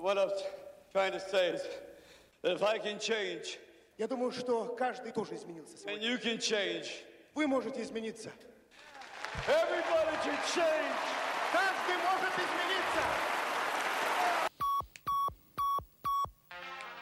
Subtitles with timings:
[0.00, 0.30] What I'm
[0.92, 1.62] trying to say is
[2.42, 3.58] that if I can change,
[3.98, 6.08] Я думаю, что каждый тоже изменился and сегодня.
[6.10, 6.86] you can change,
[7.34, 8.30] Вы можете измениться.
[9.46, 10.96] everybody can change.
[11.52, 13.29] Каждый может измениться.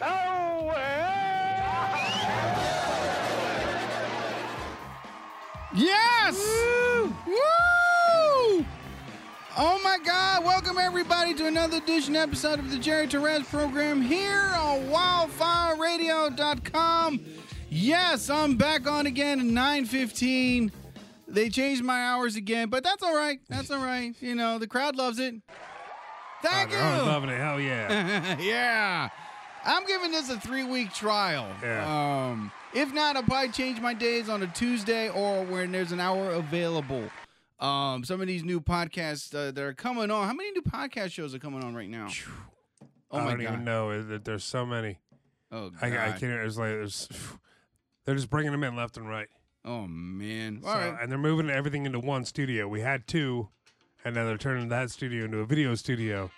[0.00, 0.72] Oh,
[5.74, 6.36] Yes!
[7.26, 8.64] Woo!
[9.58, 10.44] Oh my God!
[10.44, 17.20] Welcome everybody to another edition episode of the Jerry Torres program here on WildfireRadio.com.
[17.70, 20.70] Yes, I'm back on again at 9:15.
[21.26, 23.40] They changed my hours again, but that's all right.
[23.48, 24.14] That's all right.
[24.20, 25.36] You know, the crowd loves it.
[26.42, 26.80] Thank oh, you.
[26.80, 27.38] I'm loving it.
[27.38, 28.36] Hell yeah.
[28.40, 29.08] yeah.
[29.66, 31.46] I'm giving this a three week trial.
[31.62, 32.28] Yeah.
[32.30, 36.00] Um, if not, I'll probably change my days on a Tuesday or when there's an
[36.00, 37.04] hour available.
[37.58, 40.26] Um, some of these new podcasts uh, that are coming on.
[40.26, 42.08] How many new podcast shows are coming on right now?
[43.10, 43.20] Oh my god.
[43.20, 43.52] I my don't god!
[43.52, 44.02] even know.
[44.02, 44.98] There- There's so many.
[45.50, 45.82] Oh god!
[45.82, 46.24] I, I can't.
[46.24, 47.08] It's like there's.
[48.04, 49.26] They're just bringing them in left and right.
[49.64, 50.60] Oh man!
[50.64, 50.96] All So- right.
[51.00, 52.68] And they're moving everything into one studio.
[52.68, 53.48] We had two,
[54.04, 56.30] and now they're turning that studio into a video studio,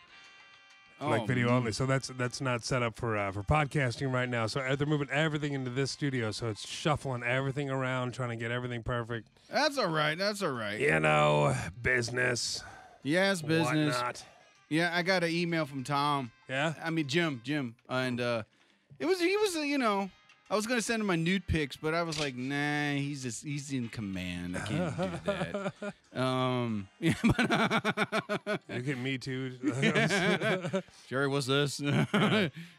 [1.01, 1.57] like Oh, video man.
[1.57, 1.73] only.
[1.73, 4.47] So that's that's not set up for uh, for podcasting right now.
[4.47, 6.31] So uh, they're moving everything into this studio.
[6.31, 9.29] So it's shuffling everything around, trying to get everything perfect.
[9.51, 10.17] That's all right.
[10.19, 10.79] That's all right.
[10.81, 12.63] You know, business,
[13.03, 13.95] Yes, business.
[13.97, 14.25] whatnot.
[14.69, 16.31] Yeah, I got an email from Tom.
[16.49, 16.75] Yeah.
[16.85, 18.43] I mean Jim, Jim, and uh,
[18.99, 20.11] it was he was you know
[20.51, 23.45] I was gonna send him my nude pics, but I was like, nah, he's just
[23.45, 24.57] he's in command.
[24.57, 25.73] I can't do that.
[26.19, 29.53] Um, yeah, but, You get me too.
[31.09, 31.79] Jerry, what's this?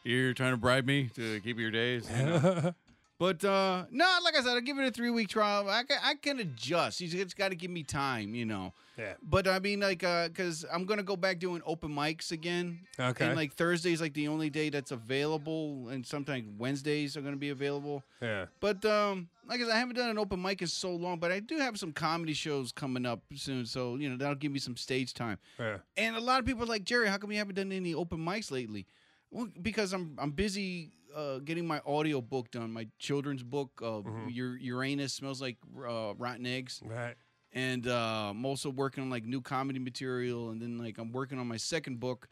[0.04, 2.10] You're trying to bribe me to keep your days.
[2.10, 2.74] you know?
[3.20, 5.70] But uh, no, like I said, I'll give it a three week trial.
[5.70, 7.00] I can, I can adjust.
[7.00, 8.74] He's just got to give me time, you know.
[8.98, 9.14] Yeah.
[9.22, 12.80] But I mean, like, because I'm gonna go back doing open mics again.
[12.98, 13.26] Okay.
[13.26, 17.50] And like Thursday's like the only day that's available, and sometimes Wednesdays are gonna be
[17.50, 18.04] available.
[18.22, 18.46] yeah.
[18.62, 21.32] But um, like I said, I haven't done an open mic in so long, but
[21.32, 24.60] I do have some comedy shows coming up soon, so you know that'll give me
[24.60, 25.40] some stage time.
[25.60, 25.78] Yeah.
[25.98, 28.20] And a lot of people are like, Jerry, how come you haven't done any open
[28.20, 28.86] mics lately?
[29.30, 33.82] Well, because I'm I'm busy uh, getting my audio book done, my children's book.
[33.84, 37.16] Uh, Your Uranus smells like uh, rotten eggs, Right.
[37.54, 41.40] and uh, I'm also working on like new comedy material, and then like I'm working
[41.40, 42.28] on my second book,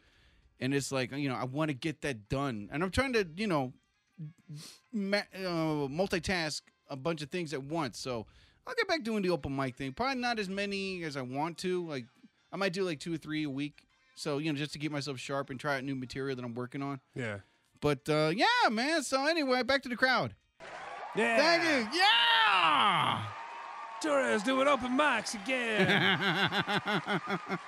[0.60, 3.26] and it's like you know I want to get that done, and I'm trying to
[3.36, 3.72] you know
[4.92, 7.98] ma- uh, multitask a bunch of things at once.
[7.98, 8.26] So
[8.66, 9.92] I'll get back doing the open mic thing.
[9.92, 11.86] Probably not as many as I want to.
[11.86, 12.06] Like
[12.52, 13.82] I might do like two or three a week.
[14.14, 16.54] So you know, just to keep myself sharp and try out new material that I'm
[16.54, 17.00] working on.
[17.14, 17.38] Yeah.
[17.80, 19.02] But uh, yeah, man.
[19.02, 20.34] So anyway, back to the crowd.
[21.16, 21.36] Yeah.
[21.38, 21.98] Thank you.
[21.98, 23.22] Yeah.
[24.02, 25.88] Torres doing open mics again.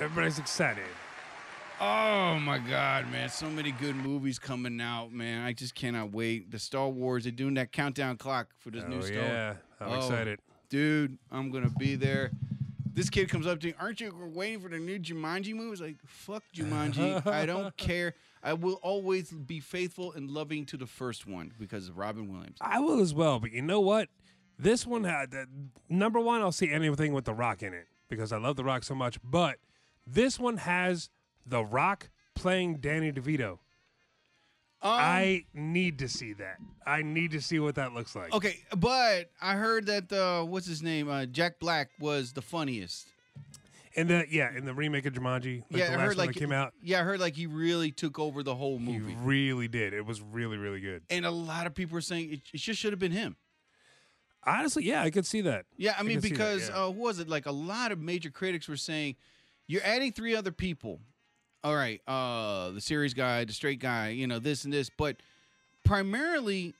[0.00, 0.84] Everybody's excited.
[1.80, 3.28] Oh my God, man!
[3.28, 5.44] So many good movies coming out, man.
[5.44, 6.50] I just cannot wait.
[6.50, 9.14] The Star Wars, they're doing that countdown clock for this new Oh Star.
[9.16, 10.40] yeah, I'm Oh, excited.
[10.70, 11.18] dude.
[11.30, 12.32] I'm gonna be there.
[12.92, 15.80] This kid comes up to me, aren't you waiting for the new Jumanji movie?
[15.84, 17.24] Like, fuck Jumanji.
[17.26, 18.14] I don't care.
[18.42, 22.58] I will always be faithful and loving to the first one because of Robin Williams.
[22.60, 24.08] I will as well, but you know what?
[24.58, 25.46] This one had the,
[25.88, 26.40] number one.
[26.40, 29.18] I'll see anything with The Rock in it because I love The Rock so much.
[29.22, 29.56] But
[30.06, 31.10] this one has
[31.46, 33.58] The Rock playing Danny DeVito.
[34.80, 36.58] Um, I need to see that.
[36.86, 38.32] I need to see what that looks like.
[38.32, 41.08] Okay, but I heard that uh, what's his name?
[41.08, 43.08] Uh, Jack Black was the funniest.
[43.94, 46.34] In the yeah, in the remake of Jumanji, like yeah, the I heard one like
[46.34, 49.12] that came out, Yeah, I heard like he really took over the whole movie.
[49.12, 49.92] he really did.
[49.92, 51.02] It was really really good.
[51.10, 53.36] and a lot of people were saying it, it just should have been him.
[54.44, 55.66] Honestly, yeah, I could see that.
[55.76, 56.76] Yeah, I mean can see that, because yeah.
[56.76, 57.28] uh, who was it?
[57.28, 59.16] Like a lot of major critics were saying
[59.66, 61.00] you're adding three other people.
[61.64, 65.16] All right, uh, the series guy, the straight guy, you know this and this, but
[65.84, 66.74] primarily.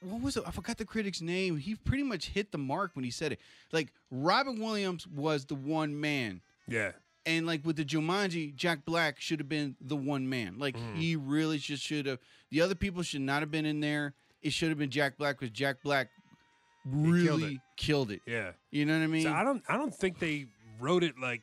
[0.00, 0.44] What was it?
[0.46, 1.56] I forgot the critic's name.
[1.56, 3.40] He pretty much hit the mark when he said it.
[3.72, 6.42] Like Robin Williams was the one man.
[6.68, 6.92] Yeah,
[7.26, 10.58] And like with the Jumanji, Jack Black should have been the one man.
[10.58, 10.96] Like Mm-hmm.
[10.96, 12.18] he really just should have.
[12.50, 14.14] The other people should not have been in there.
[14.42, 16.08] It should have been Jack Black because Jack Black
[16.86, 17.60] really killed it.
[17.76, 18.20] killed it.
[18.26, 18.50] yeah.
[18.70, 19.22] You know what I mean?
[19.22, 20.46] So I don't I don't think they
[20.80, 21.42] wrote it like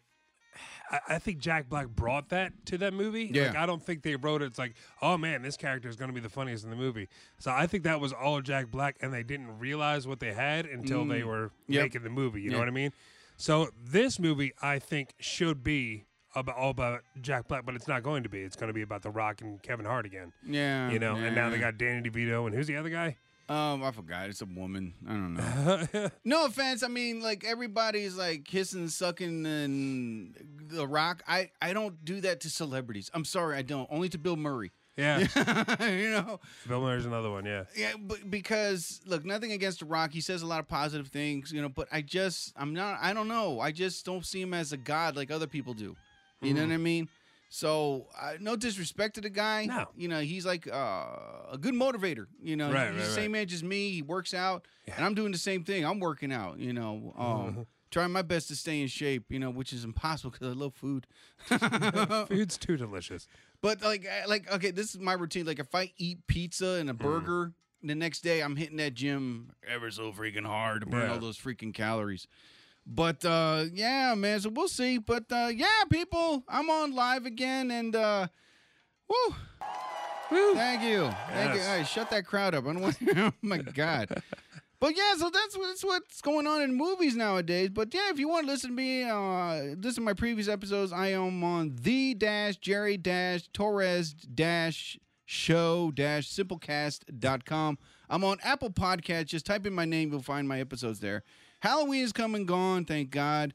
[1.07, 3.31] I, think Jack Black brought that to that movie.
[3.33, 3.47] Yeah.
[3.47, 4.47] Like, I don't think they wrote it.
[4.47, 7.07] It's like, oh man, this character is going to be the funniest in the movie.
[7.39, 10.65] So I think that was all Jack Black, and they didn't realize what they had
[10.65, 11.51] until they were Mm.
[11.75, 11.83] Yep.
[11.83, 12.41] making the movie.
[12.41, 12.91] You know what I mean?
[13.41, 16.05] So this movie, I think, should be
[16.35, 18.41] about all about Jack Black, but it's not going to be.
[18.41, 20.31] It's going to be about The Rock and Kevin Hart again.
[20.45, 23.17] Yeah, You know, and now they got Danny DeVito, and who's the other guy?
[23.49, 24.29] Um, I forgot.
[24.29, 24.93] It's a woman.
[25.07, 26.09] I don't know.
[26.23, 26.83] no offense.
[26.83, 30.35] I mean, like everybody's like kissing, sucking, and
[30.67, 31.23] The Rock.
[31.27, 33.09] I I don't do that to celebrities.
[33.11, 33.87] I'm sorry, I don't.
[33.89, 34.71] Only to Bill Murray.
[34.97, 35.19] Yeah,
[35.89, 36.39] you know.
[36.67, 37.45] Bill Murray's another one.
[37.45, 40.11] Yeah, Yeah, but because look, nothing against The Rock.
[40.11, 41.69] He says a lot of positive things, you know.
[41.69, 42.99] But I just, I'm not.
[43.01, 43.59] I don't know.
[43.59, 45.95] I just don't see him as a god like other people do.
[46.41, 47.07] You know what I mean?
[47.53, 49.65] So, uh, no disrespect to the guy.
[49.65, 49.87] No.
[49.95, 51.05] You know, he's like uh,
[51.51, 52.27] a good motivator.
[52.41, 53.91] You know, Right, he's right, the same age as me.
[53.91, 55.85] He works out, and I'm doing the same thing.
[55.85, 56.59] I'm working out.
[56.59, 59.25] You know, um, trying my best to stay in shape.
[59.29, 61.07] You know, which is impossible because I love food.
[62.29, 63.27] food's too delicious.
[63.61, 65.45] But like, like, okay, this is my routine.
[65.45, 67.53] Like, if I eat pizza and a burger,
[67.83, 71.13] the next day I'm hitting that gym ever so freaking hard to burn Yeah.
[71.13, 72.27] all those freaking calories.
[72.87, 74.39] But uh yeah, man.
[74.39, 74.97] So we'll see.
[74.97, 78.27] But uh yeah, people, I'm on live again, and uh,
[79.07, 79.35] woo.
[80.31, 81.09] Thank you.
[81.29, 81.61] Thank you.
[81.61, 82.65] All right, shut that crowd up.
[82.65, 82.97] I don't want.
[83.17, 84.21] oh my god.
[84.81, 87.69] But yeah, so that's what's what's going on in movies nowadays.
[87.69, 90.91] But yeah, if you want to listen to me, uh, listen to my previous episodes.
[90.91, 97.77] I am on the dash Jerry dash Torres dash show dash simplecast.com.
[98.09, 99.27] I'm on Apple Podcasts.
[99.27, 101.23] Just type in my name, you'll find my episodes there.
[101.59, 103.53] Halloween is come and gone, thank God.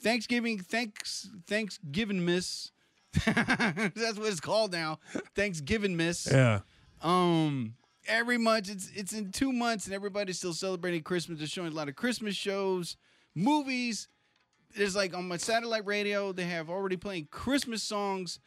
[0.00, 2.70] Thanksgiving, thanks, Thanksgiving Miss.
[3.26, 5.00] That's what it's called now.
[5.34, 6.28] Thanksgiving Miss.
[6.30, 6.60] Yeah.
[7.02, 7.74] Um,
[8.08, 11.38] every month it's it's in two months, and everybody's still celebrating Christmas.
[11.38, 12.96] They're showing a lot of Christmas shows,
[13.34, 14.08] movies.
[14.76, 18.40] There's like on my satellite radio, they have already playing Christmas songs.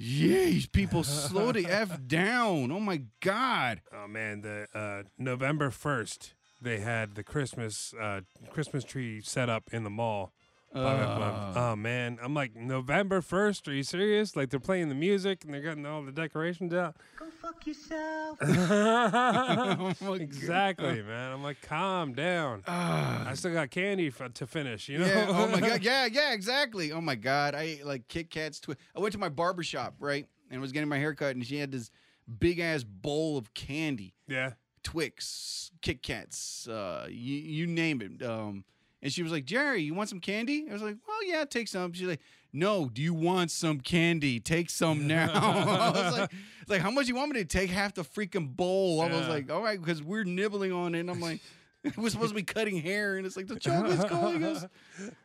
[0.00, 2.72] Yeesh, people, slow the f down.
[2.72, 3.82] Oh my god.
[3.92, 8.20] Oh man, the uh, November first, they had the Christmas uh,
[8.50, 10.32] Christmas tree set up in the mall.
[10.74, 13.66] Oh man, I'm like November first.
[13.68, 14.36] Are you serious?
[14.36, 16.96] Like they're playing the music and they're getting all the decorations out.
[17.18, 18.38] Go fuck yourself.
[20.02, 21.32] Oh exactly, man.
[21.32, 22.62] I'm like, calm down.
[22.66, 24.88] I still got candy f- to finish.
[24.88, 25.06] You know?
[25.06, 25.26] Yeah.
[25.28, 25.82] Oh my god.
[25.82, 26.06] Yeah.
[26.06, 26.32] Yeah.
[26.32, 26.92] Exactly.
[26.92, 27.54] Oh my god.
[27.54, 28.60] I ate like Kit Kats.
[28.60, 31.44] Twi- I went to my barber shop right and was getting my hair cut, and
[31.44, 31.90] she had this
[32.38, 34.52] big ass bowl of candy, yeah.
[34.82, 38.24] Twix, Kit Kats, uh, you, you name it.
[38.24, 38.64] Um,
[39.02, 40.66] and she was like, Jerry, you want some candy?
[40.68, 41.92] I was like, well, yeah, take some.
[41.92, 42.20] She's like,
[42.52, 44.40] no, do you want some candy?
[44.40, 45.30] Take some now.
[45.34, 46.32] I was like,
[46.68, 49.00] like, how much you want me to take half the freaking bowl?
[49.00, 49.28] I was Yeah.
[49.28, 51.00] like, all right, because we're nibbling on it.
[51.00, 51.40] And I'm like,
[51.96, 54.66] we're supposed to be cutting hair, and it's like the chocolate's calling us.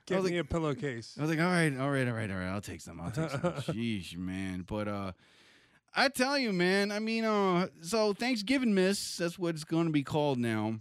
[0.09, 1.15] Was me a pillowcase.
[1.17, 2.47] I was like, all right, all right, all right, all right.
[2.47, 3.01] I'll take some.
[3.01, 3.41] I'll take some.
[3.41, 4.63] Sheesh, man.
[4.65, 5.11] But uh
[5.97, 10.03] I tell you, man, I mean, uh so Thanksgiving Miss, that's what it's gonna be
[10.03, 10.79] called now.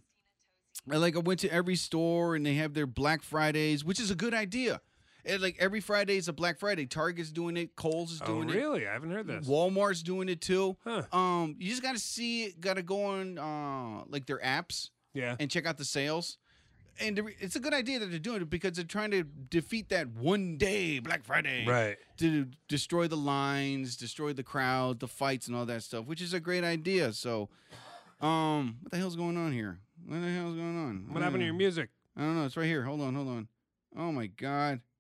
[0.91, 4.11] I like I went to every store and they have their Black Fridays, which is
[4.11, 4.81] a good idea.
[5.27, 6.85] And like every Friday is a Black Friday.
[6.85, 8.55] Target's doing it, Kohl's is Oh doing it.
[8.55, 8.87] really?
[8.87, 9.47] I haven't heard this.
[9.49, 10.77] Walmart's doing it too.
[10.85, 11.05] Huh.
[11.13, 15.37] Um, you just gotta see it, gotta go on uh like their apps Yeah.
[15.41, 16.37] and check out the sales.
[17.01, 20.09] And it's a good idea that they're doing it because they're trying to defeat that
[20.11, 21.97] one day Black Friday, Right.
[22.19, 26.35] To destroy the lines, destroy the crowd, the fights, and all that stuff, which is
[26.35, 27.13] a great idea.
[27.15, 27.49] So,
[28.21, 29.79] um, what the hell's going on here?
[30.07, 31.07] What the hell's going on?
[31.11, 31.91] What happened to Uh, your music?
[32.17, 32.45] I don't know.
[32.47, 32.83] It's right here.
[32.85, 33.49] Hold on, hold on.
[33.97, 34.81] Oh my god.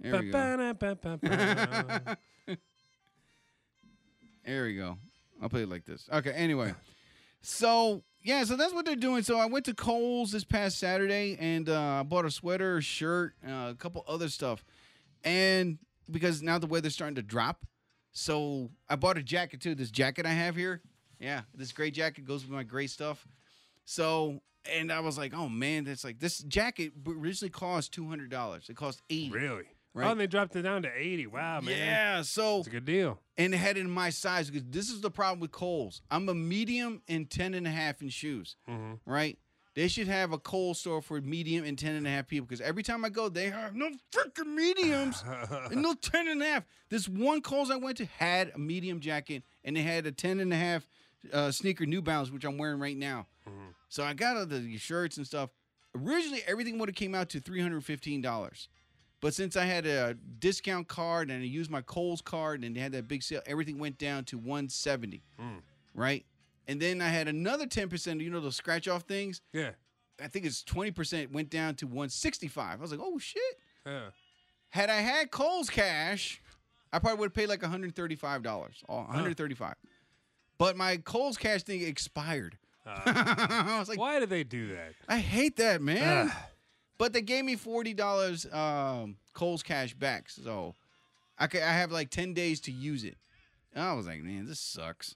[0.00, 0.46] There we go.
[4.44, 4.98] There we go.
[5.42, 6.08] I'll play it like this.
[6.12, 6.30] Okay.
[6.32, 6.74] Anyway,
[7.42, 9.22] so yeah, so that's what they're doing.
[9.22, 12.82] So I went to Kohl's this past Saturday and uh, I bought a sweater, a
[12.82, 14.64] shirt, uh, a couple other stuff,
[15.24, 15.78] and
[16.10, 17.66] because now the weather's starting to drop,
[18.12, 19.74] so I bought a jacket too.
[19.74, 20.80] This jacket I have here,
[21.18, 23.26] yeah, this gray jacket goes with my gray stuff.
[23.84, 28.30] So and I was like, oh man, that's like this jacket originally cost two hundred
[28.30, 28.68] dollars.
[28.68, 29.30] It cost eighty.
[29.30, 29.64] really?
[29.94, 30.06] Right.
[30.06, 31.26] Oh, and they dropped it down to eighty.
[31.26, 31.76] Wow, man.
[31.76, 32.22] Yeah.
[32.22, 33.18] So It's a good deal.
[33.36, 36.02] and it had it in my size because this is the problem with Kohl's.
[36.10, 38.94] I'm a medium and 10 and a half in shoes, mm-hmm.
[39.10, 39.38] right?
[39.74, 42.60] They should have a Kohl's store for medium and 10 and a half people because
[42.60, 45.22] every time I go, they have no freaking mediums
[45.70, 46.64] and no 10 and a half.
[46.90, 50.40] This one Kohl's I went to had a medium jacket and they had a 10
[50.40, 50.88] and a half
[51.32, 53.26] uh, sneaker New Balance, which I'm wearing right now.
[53.88, 55.50] So I got all the shirts and stuff.
[55.96, 58.68] Originally, everything would have came out to $315.
[59.20, 62.80] But since I had a discount card and I used my Kohl's card and they
[62.80, 65.22] had that big sale, everything went down to 170.
[65.94, 66.24] Right?
[66.68, 69.40] And then I had another 10%, you know, those scratch off things.
[69.52, 69.70] Yeah.
[70.22, 72.78] I think it's 20% went down to 165.
[72.78, 73.42] I was like, oh shit.
[73.86, 74.10] Yeah.
[74.70, 76.42] Had I had Kohl's cash,
[76.92, 78.72] I probably would have paid like $135.
[78.88, 79.74] Oh, 135
[80.58, 82.58] But my Kohl's cash thing expired.
[82.86, 84.94] I was like, Why do they do that?
[85.08, 86.32] I hate that, man.
[86.98, 90.74] But they gave me forty dollars um, Kohl's cash back, so
[91.38, 93.16] I could, I have like ten days to use it.
[93.74, 95.14] And I was like, man, this sucks.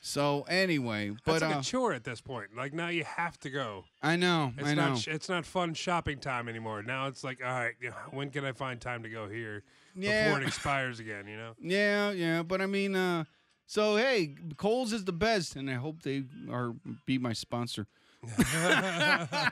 [0.00, 2.56] So anyway, but That's like uh, a chore at this point.
[2.56, 3.84] Like now you have to go.
[4.02, 4.88] I know, It's I know.
[4.90, 5.06] not.
[5.06, 6.82] It's not fun shopping time anymore.
[6.82, 7.74] Now it's like, all right,
[8.10, 9.62] when can I find time to go here
[9.94, 10.24] Yeah.
[10.24, 11.26] before it expires again?
[11.28, 11.52] You know.
[11.60, 13.24] Yeah, yeah, but I mean, uh,
[13.72, 16.74] so hey, Kohl's is the best, and I hope they are
[17.06, 17.86] be my sponsor.
[18.36, 19.48] oh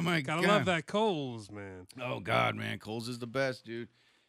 [0.00, 1.88] my Gotta god, love that Kohl's, man.
[2.00, 3.88] Oh God, man, Kohl's is the best, dude.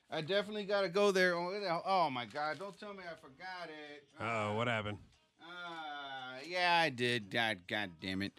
[0.10, 1.36] I definitely gotta go there.
[1.36, 4.04] Oh, oh my God, don't tell me I forgot it.
[4.20, 4.98] Oh, what happened?
[5.40, 7.30] Uh, yeah, I did.
[7.30, 8.34] God, God damn it.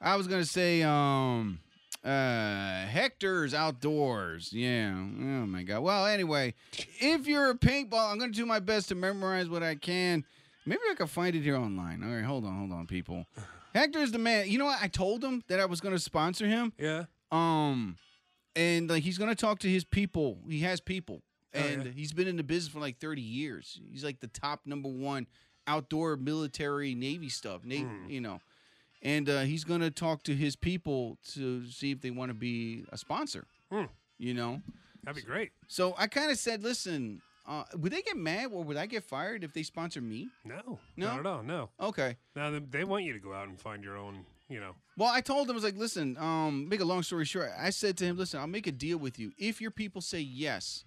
[0.00, 1.60] I was gonna say, um,
[2.04, 4.52] uh, Hector's Outdoors.
[4.52, 4.92] Yeah.
[4.94, 5.80] Oh my God.
[5.80, 6.54] Well, anyway,
[7.00, 10.24] if you're a paintball, I'm gonna do my best to memorize what I can.
[10.66, 12.02] Maybe I can find it here online.
[12.02, 13.26] All right, hold on, hold on, people.
[13.74, 14.48] Hector's the man.
[14.50, 14.78] You know what?
[14.82, 16.72] I told him that I was gonna sponsor him.
[16.78, 17.04] Yeah.
[17.30, 17.96] Um,
[18.56, 20.38] and like he's gonna talk to his people.
[20.48, 21.22] He has people,
[21.54, 21.90] Oh, and yeah.
[21.92, 23.80] he's been in the business for like thirty years.
[23.90, 25.26] He's like the top number one
[25.66, 27.64] outdoor military Navy stuff.
[27.64, 28.10] Navy, Hmm.
[28.10, 28.40] you know,
[29.02, 32.84] and uh, he's gonna talk to his people to see if they want to be
[32.90, 33.46] a sponsor.
[33.70, 33.84] Hmm.
[34.18, 34.62] You know,
[35.04, 35.50] That'd be great.
[35.66, 39.02] so I kind of said, listen, uh, would they get mad or would I get
[39.02, 40.28] fired if they sponsor me?
[40.44, 40.78] No.
[40.96, 41.06] No?
[41.08, 41.42] Not at all.
[41.42, 41.70] No.
[41.80, 42.16] Okay.
[42.36, 44.24] Now they, they want you to go out and find your own.
[44.48, 44.74] You know.
[44.98, 47.50] Well, I told him I was like, listen, um, make a long story short.
[47.58, 49.32] I said to him, listen, I'll make a deal with you.
[49.38, 50.84] If your people say yes,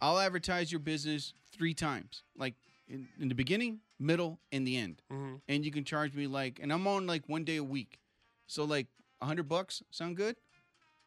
[0.00, 2.54] I'll advertise your business three times, like
[2.88, 5.02] in, in the beginning, middle, and the end.
[5.12, 5.40] Mhm.
[5.48, 7.98] And you can charge me like, and I'm on like one day a week,
[8.46, 8.86] so like
[9.20, 9.82] a hundred bucks.
[9.90, 10.36] Sound good?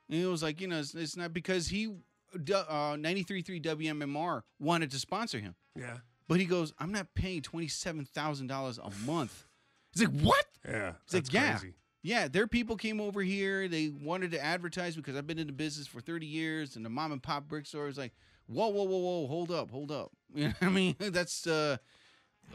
[0.10, 4.92] And it was like, you know, it's, it's not because he, uh, 93.3 WMMR wanted
[4.92, 5.98] to sponsor him, Yeah.
[6.28, 9.46] but he goes, I'm not paying twenty seven thousand dollars a month.
[9.94, 10.46] He's like, what?
[10.68, 10.94] Yeah.
[11.06, 11.58] It's like, yeah.
[11.58, 11.74] crazy.
[12.02, 13.68] Yeah, their people came over here.
[13.68, 16.90] They wanted to advertise because I've been in the business for 30 years, and the
[16.90, 18.14] mom and pop brick store is like,
[18.48, 20.12] whoa, whoa, whoa, whoa, hold up, hold up.
[20.34, 20.96] You know what I mean?
[21.00, 21.78] That's, uh,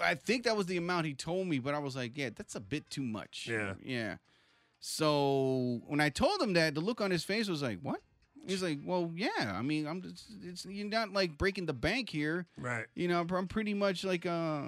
[0.02, 2.56] I think that was the amount he told me, but I was like, yeah, that's
[2.56, 3.46] a bit too much.
[3.48, 3.74] Yeah.
[3.82, 4.16] Yeah.
[4.80, 8.00] So when I told him that, the look on his face was like, what?
[8.46, 9.54] He's like, well, yeah.
[9.54, 12.46] I mean, I'm just, it's, you're not like breaking the bank here.
[12.58, 12.86] Right.
[12.94, 14.62] You know, I'm pretty much like uh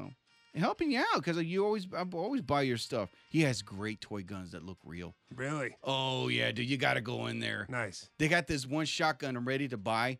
[0.54, 3.10] helping you out because you always I always buy your stuff.
[3.28, 5.14] He has great toy guns that look real.
[5.34, 5.76] Really.
[5.84, 7.66] Oh yeah, dude, you got to go in there.
[7.68, 8.08] Nice.
[8.18, 10.18] They got this one shotgun I'm ready to buy.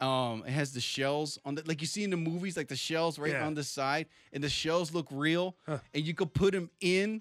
[0.00, 2.76] Um, it has the shells on the like you see in the movies, like the
[2.76, 3.44] shells right Yeah.
[3.46, 5.78] on the side, and the shells look real, Huh.
[5.92, 7.20] and you could put them in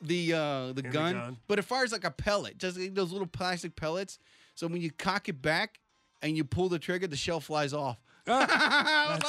[0.00, 1.36] the uh the the gun, gun.
[1.48, 4.18] but it fires like a pellet, just like those little plastic pellets.
[4.54, 5.80] So when you cock it back
[6.22, 7.98] and you pull the trigger, the shell flies off.
[8.26, 8.52] That's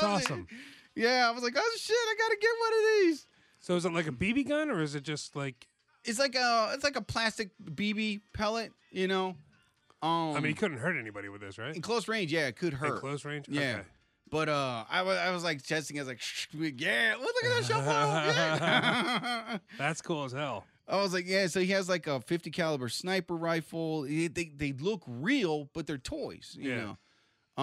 [0.03, 0.25] love it.
[0.25, 0.47] awesome.
[0.95, 3.27] Yeah, I was like, oh shit, I gotta get one of these.
[3.59, 5.67] So is it like a BB gun or is it just like?
[6.05, 9.35] It's like a it's like a plastic BB pellet, you know.
[10.03, 11.75] Um, I mean, he couldn't hurt anybody with this, right?
[11.75, 12.95] in close range, yeah, it could hurt.
[12.95, 13.45] In close range.
[13.47, 13.61] Yeah.
[13.61, 13.81] Okay.
[14.29, 15.97] But uh, I was I was like testing.
[15.97, 19.57] I was like, Shh, yeah, look at that off, yeah.
[19.77, 20.65] That's cool as hell.
[20.87, 21.47] I was like, yeah.
[21.47, 24.01] So he has like a 50 caliber sniper rifle.
[24.03, 26.77] They they, they look real, but they're toys, you Yeah.
[26.81, 26.97] know.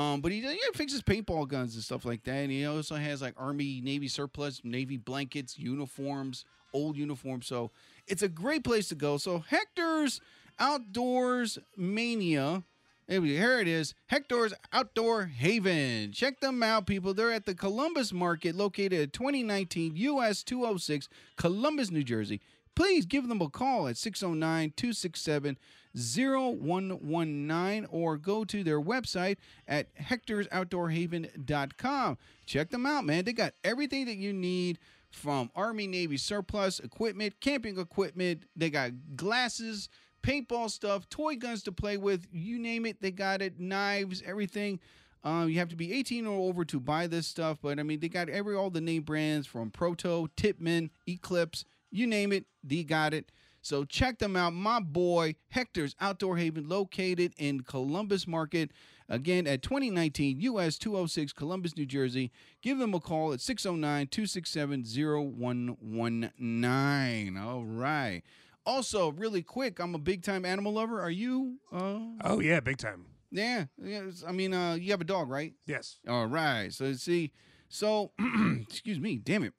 [0.00, 2.32] Um, but he yeah, fixes paintball guns and stuff like that.
[2.36, 7.48] And he also has like Army, Navy surplus, Navy blankets, uniforms, old uniforms.
[7.48, 7.72] So
[8.06, 9.16] it's a great place to go.
[9.16, 10.20] So Hector's
[10.60, 12.62] Outdoors Mania.
[13.08, 16.12] Here it is, Hector's Outdoor Haven.
[16.12, 17.12] Check them out, people.
[17.12, 22.40] They're at the Columbus Market, located at 2019 US 206, Columbus, New Jersey.
[22.76, 25.58] Please give them a call at 609 267
[25.92, 32.18] 0119 or go to their website at hectorsoutdoorhaven.com.
[32.46, 33.24] Check them out, man.
[33.24, 34.78] They got everything that you need
[35.10, 38.44] from Army Navy surplus equipment, camping equipment.
[38.54, 39.88] They got glasses,
[40.22, 42.26] paintball stuff, toy guns to play with.
[42.32, 43.58] You name it, they got it.
[43.58, 44.80] Knives, everything.
[45.22, 48.00] Um, you have to be 18 or over to buy this stuff, but I mean,
[48.00, 52.84] they got every all the name brands from Proto, Tippmann, Eclipse, you name it, they
[52.84, 53.30] got it.
[53.62, 54.54] So check them out.
[54.54, 58.70] My boy Hector's Outdoor Haven, located in Columbus Market.
[59.08, 62.30] Again, at 2019 US 206 Columbus, New Jersey.
[62.62, 67.36] Give them a call at 609 267 0119.
[67.36, 68.22] All right.
[68.66, 71.00] Also, really quick, I'm a big time animal lover.
[71.00, 71.56] Are you?
[71.72, 73.06] Uh, Oh yeah, big time.
[73.30, 73.64] yeah.
[73.82, 74.22] yes.
[74.26, 75.54] I mean, uh, you have a dog, right?
[75.66, 75.98] Yes.
[76.08, 76.72] All right.
[76.72, 77.32] So see,
[77.68, 78.12] so
[78.60, 79.54] excuse me, damn it.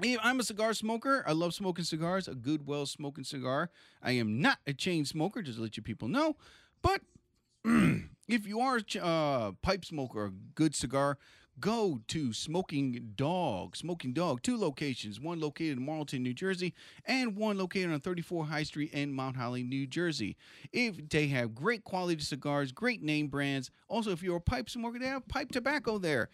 [0.00, 1.22] Yeah, I'm a cigar smoker.
[1.26, 2.26] I love smoking cigars.
[2.26, 3.70] A good, well smoking cigar.
[4.02, 6.36] I am not a chain smoker, just to let you people know.
[6.82, 7.00] But
[7.64, 11.18] if you are a uh, pipe smoker, a good cigar,
[11.60, 13.76] go to Smoking Dog.
[13.76, 18.46] Smoking Dog, two locations, one located in Marlton, New Jersey, and one located on 34
[18.46, 20.36] High Street in Mount Holly, New Jersey.
[20.72, 23.70] If they have great quality cigars, great name brands.
[23.88, 26.28] Also, if you're a pipe smoker, they have pipe tobacco there.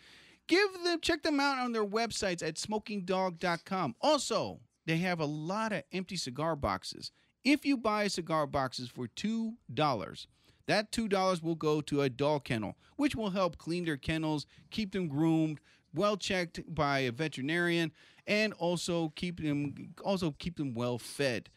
[0.46, 3.94] Give them check them out on their websites at smokingdog.com.
[4.00, 7.12] Also, they have a lot of empty cigar boxes.
[7.44, 10.26] If you buy cigar boxes for two dollars,
[10.70, 14.46] that two dollars will go to a dog kennel, which will help clean their kennels,
[14.70, 15.58] keep them groomed,
[15.92, 17.90] well checked by a veterinarian,
[18.26, 19.74] and also keep them
[20.04, 21.50] also keep them well fed,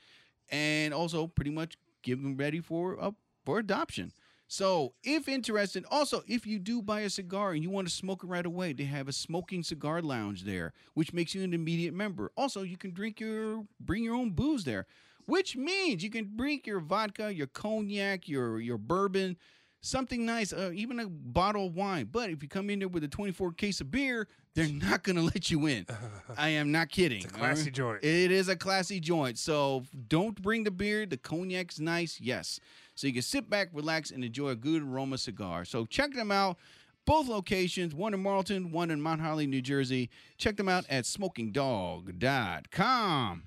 [0.49, 3.11] and also pretty much give them ready for uh,
[3.45, 4.11] for adoption.
[4.47, 8.23] So, if interested, also if you do buy a cigar and you want to smoke
[8.23, 11.93] it right away, they have a smoking cigar lounge there, which makes you an immediate
[11.93, 12.31] member.
[12.35, 14.85] Also, you can drink your bring your own booze there,
[15.25, 19.37] which means you can bring your vodka, your cognac, your your bourbon,
[19.83, 22.09] something nice, uh, even a bottle of wine.
[22.11, 25.17] But if you come in there with a 24 case of beer, they're not going
[25.17, 25.85] to let you in.
[26.37, 27.21] I am not kidding.
[27.23, 28.03] It's a classy joint.
[28.03, 29.37] It is a classy joint.
[29.37, 31.05] So don't bring the beer.
[31.05, 32.59] The cognac's nice, yes.
[32.95, 35.65] So you can sit back, relax, and enjoy a good aroma cigar.
[35.65, 36.57] So check them out.
[37.05, 40.09] Both locations, one in Marlton, one in Mount Holly, New Jersey.
[40.37, 43.43] Check them out at smokingdog.com.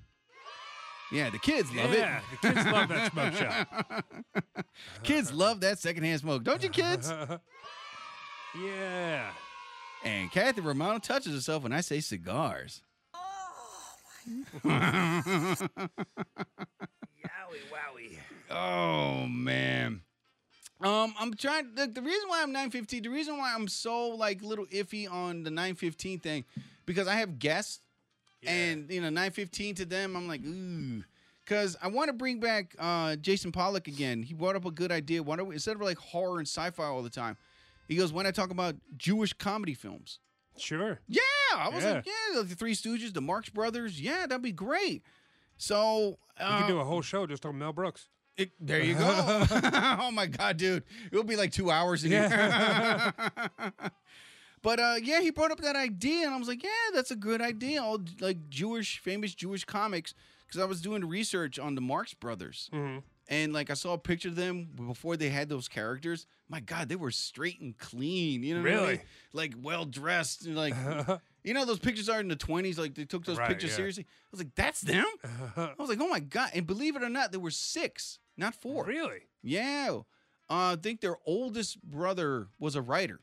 [1.11, 1.99] Yeah, the kids love it.
[1.99, 4.03] yeah, the kids love that smoke shop.
[4.35, 4.65] it.
[5.03, 7.11] Kids love that secondhand smoke, don't you, kids?
[8.61, 9.29] yeah.
[10.03, 12.81] And Kathy Romano touches herself when I say cigars.
[13.13, 14.33] Oh,
[14.65, 15.67] Yowie
[17.71, 18.17] wowie.
[18.49, 20.01] Oh man.
[20.81, 21.73] Um, I'm trying.
[21.73, 25.43] The, the reason why I'm 915, the reason why I'm so like little iffy on
[25.43, 26.45] the 915 thing,
[26.85, 27.79] because I have guests,
[28.45, 31.03] and you know 915 to them, I'm like, ooh,
[31.45, 34.21] because I want to bring back uh Jason Pollock again.
[34.23, 35.23] He brought up a good idea.
[35.23, 37.37] Why don't we, instead of like horror and sci-fi all the time,
[37.87, 40.19] he goes, when I talk about Jewish comedy films.
[40.59, 40.99] Sure.
[41.07, 41.21] Yeah,
[41.55, 41.91] I was Yeah.
[41.93, 44.01] like, yeah, the Three Stooges, the Marx Brothers.
[44.01, 45.03] Yeah, that'd be great.
[45.57, 48.07] So You uh, could do a whole show just on Mel Brooks.
[48.37, 49.45] it- there you go.
[50.01, 52.27] oh my God, dude, it'll be like two hours in here.
[54.67, 57.15] but uh, yeah, he brought up that idea, and I was like, yeah, that's a
[57.15, 57.81] good idea.
[57.81, 60.13] All like Jewish, famous Jewish comics,
[60.45, 62.69] because I was doing research on the Marx Brothers,
[63.29, 66.25] and like I saw a picture of them before they had those characters.
[66.49, 68.43] My God, they were straight and clean.
[68.43, 68.83] You know, what I mean?
[68.83, 69.01] Really?
[69.31, 70.73] like well dressed, and like.
[71.43, 73.75] You know those pictures are in the twenties, like they took those Right, pictures yeah.
[73.77, 74.03] seriously.
[74.05, 75.05] I was like, "That's them."
[75.55, 78.53] I was like, "Oh my god!" And believe it or not, there were six, not
[78.53, 78.83] four.
[78.83, 79.29] Really?
[79.41, 79.99] Yeah,
[80.49, 83.21] uh, I think their oldest brother was a writer.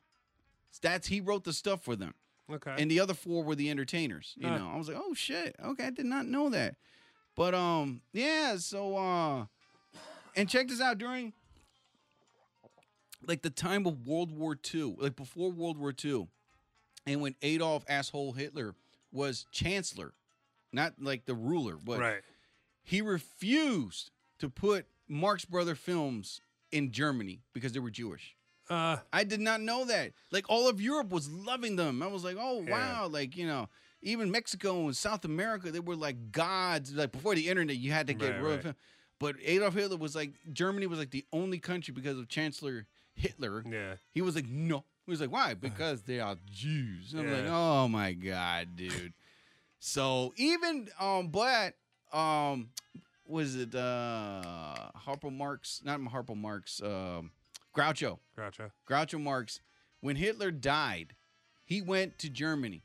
[0.81, 2.15] That's he wrote the stuff for them,
[2.51, 2.75] Okay.
[2.79, 4.35] and the other four were the entertainers.
[4.37, 4.59] You Huh.
[4.59, 6.77] know, I was like, "Oh shit!" Okay, I did not know that.
[7.37, 8.57] But um, yeah.
[8.59, 9.47] So uh,
[10.37, 11.33] and check this out during
[13.27, 16.29] like the time of World War II, like before World War II,
[17.07, 18.75] and when Adolf asshole Hitler
[19.13, 20.13] was chancellor,
[20.73, 22.21] not like the ruler, but right.
[22.83, 24.11] he refused
[24.41, 26.41] to put Marx Brother films
[26.73, 28.34] in Germany because they were Jewish.
[28.71, 30.13] Uh, I did not know that.
[30.31, 32.03] Like all of Europe was loving them.
[32.03, 32.71] I was like, oh Yeah.
[32.71, 33.69] wow, like you know,
[34.03, 36.93] even Mexico and South America, they were like gods.
[36.95, 38.75] Like before the internet, you had to get Right, royal right.
[39.21, 43.63] But Adolf Hitler was like Germany was like the only country because of Chancellor Hitler.
[43.71, 43.95] yeah.
[44.13, 44.85] He was like, no.
[45.07, 45.55] He was like, why?
[45.61, 47.13] Because they are Jews.
[47.13, 49.13] And I'm like, oh my god, dude.
[49.79, 51.75] so even um, but
[52.13, 52.71] um,
[53.27, 55.81] was it uh Harpo Marx?
[55.85, 56.81] Not Harpo Marx.
[56.83, 57.31] Um,
[57.75, 58.19] Groucho.
[58.39, 58.71] Groucho.
[58.89, 59.61] Groucho Marx.
[60.01, 61.15] When Hitler died,
[61.65, 62.83] he went to Germany,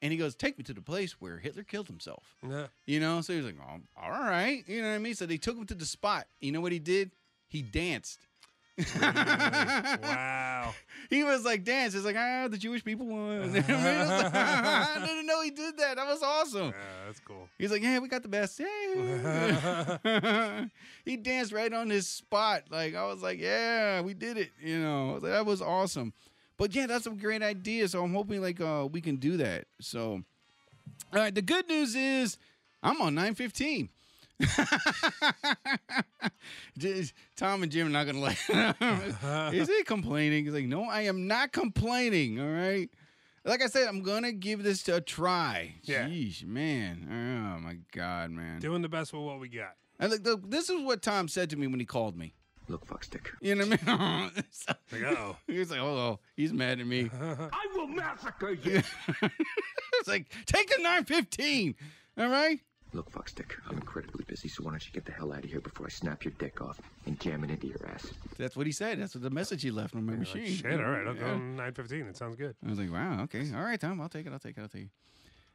[0.00, 2.66] and he goes, "Take me to the place where Hitler killed himself." Yeah.
[2.86, 5.14] You know, so he was like, oh, "All right," you know what I mean.
[5.14, 6.26] So they took him to the spot.
[6.40, 7.12] You know what he did?
[7.48, 8.26] He danced.
[8.78, 10.74] Wow.
[11.10, 11.94] He was like dance.
[11.94, 13.42] It's like ah, the Jewish people won.
[13.42, 15.96] I, mean, it was like- I didn't know he did that.
[15.96, 16.68] That was awesome.
[16.68, 17.50] Yeah, that's cool.
[17.58, 18.58] He's like, yeah, we got the best.
[18.58, 20.64] Yeah.
[21.04, 22.62] he danced right on his spot.
[22.70, 24.52] Like I was like, yeah, we did it.
[24.58, 26.14] You know, was like, that was awesome.
[26.56, 27.88] But yeah, that's a great idea.
[27.88, 29.66] So I'm hoping like uh we can do that.
[29.82, 30.22] So,
[31.12, 31.34] all right.
[31.34, 32.38] The good news is
[32.82, 33.90] I'm on 915.
[36.78, 38.38] Just- Tom and Jim are not gonna like.
[39.54, 40.44] Is he complaining?
[40.44, 42.40] He's like, no, I am not complaining.
[42.40, 42.88] All right.
[43.44, 45.74] Like I said, I'm gonna give this a try.
[45.82, 46.06] Yeah.
[46.08, 47.08] Jeez, man.
[47.10, 48.60] Oh my God, man.
[48.60, 49.74] Doing the best with what we got.
[49.98, 52.34] And look, look, this is what Tom said to me when he called me.
[52.68, 53.26] Look, fuckstick.
[53.40, 54.30] You know what I mean?
[54.50, 55.36] So- Like, uh-oh.
[55.48, 57.10] he was like, oh, he's mad at me.
[57.12, 58.82] I will massacre you.
[59.94, 61.74] it's like, take the 915.
[62.18, 62.60] All right.
[62.94, 65.60] Look, Fuckstick, I'm incredibly busy, so why don't you get the hell out of here
[65.60, 68.06] before I snap your dick off and jam it into your ass?
[68.36, 69.00] That's what he said.
[69.00, 70.46] That's what the message he left on my machine.
[70.46, 71.38] Shit, all right, I'll go Yeah.
[71.38, 72.06] nine fifteen.
[72.06, 72.54] It sounds good.
[72.64, 74.68] I was like, wow, okay, all right, Tom, I'll take it, I'll take it, I'll
[74.68, 74.90] take it.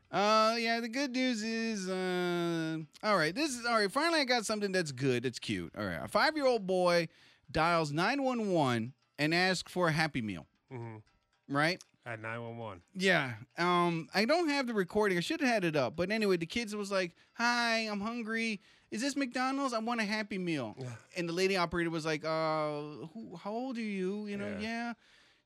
[0.09, 3.91] Uh, yeah, the good news is, uh, all right, this is all right.
[3.91, 5.71] Finally, I got something that's good, that's cute.
[5.77, 7.07] All right, a five-year-old boy
[7.51, 10.47] dials nine one one and asks for a Happy Meal.
[10.73, 11.01] Mhm.
[11.49, 11.83] Right?
[12.07, 12.81] At nine one one.
[12.95, 13.33] Yeah.
[13.57, 15.17] Um, I don't have the recording.
[15.17, 15.97] I should have had it up.
[15.97, 18.61] But anyway, the kids was like, "Hi, I'm hungry.
[18.91, 19.73] Is this McDonald's?
[19.73, 20.77] I want a Happy Meal."
[21.17, 24.25] And the lady operator was like, "Uh, who, how old are you?
[24.27, 24.59] You know, Yeah.
[24.59, 24.93] yeah."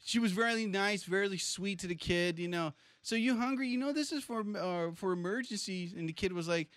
[0.03, 2.37] She was very nice, very sweet to the kid.
[2.37, 3.67] You know, so you hungry?
[3.67, 5.93] You know, this is for uh, for emergencies.
[5.93, 6.69] And the kid was like,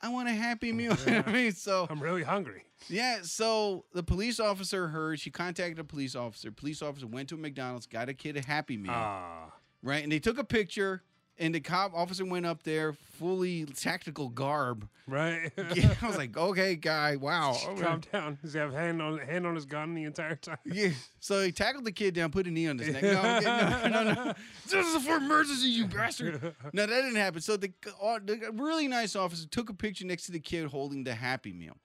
[0.00, 2.64] "I want a Happy Meal." I mean, so I'm really hungry.
[2.88, 5.20] yeah, so the police officer heard.
[5.20, 6.50] She contacted a police officer.
[6.50, 10.02] Police officer went to a McDonald's, got a kid a Happy Meal Ah, right?
[10.02, 11.02] And they took a picture,
[11.38, 14.88] and the cop officer went up there, fully tactical garb.
[15.06, 15.52] right.
[15.74, 17.56] Yeah, I was like, okay, guy, wow.
[17.80, 18.38] Calm down.
[18.42, 20.58] Does he have hand on hand on his gun the entire time?
[20.64, 20.90] Yeah.
[21.20, 23.02] So he tackled the kid down, put a knee on his neck.
[23.86, 24.32] No, no, no, no.
[24.68, 26.40] This is for emergency, you bastard.
[26.72, 27.40] No, that didn't happen.
[27.40, 27.72] So the,
[28.02, 31.52] uh, the really nice officer took a picture next to the kid holding the Happy
[31.52, 31.76] Meal.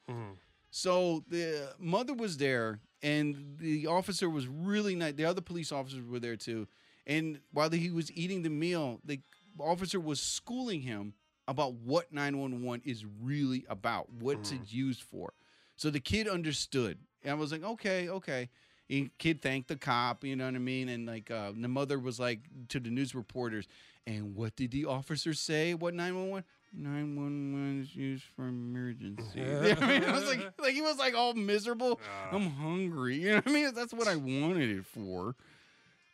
[0.70, 5.14] So the mother was there, and the officer was really nice.
[5.16, 6.68] The other police officers were there too.
[7.06, 9.20] And while he was eating the meal, the
[9.62, 11.14] officer was schooling him
[11.48, 15.34] about what 911 is really about, what it's used for.
[15.76, 17.00] So the kid understood.
[17.24, 18.50] And I was like, okay, okay.
[18.90, 20.90] And kid thanked the cop, you know what I mean?
[20.90, 23.68] And like uh, the mother was like to the news reporters,
[24.06, 25.74] and what did the officer say?
[25.74, 26.44] What 911?
[26.74, 29.42] 911 is used for emergency.
[29.82, 32.00] I mean, I was like, like he was like all miserable.
[32.32, 33.16] I'm hungry.
[33.22, 33.74] You know what I mean?
[33.74, 35.36] That's what I wanted it for.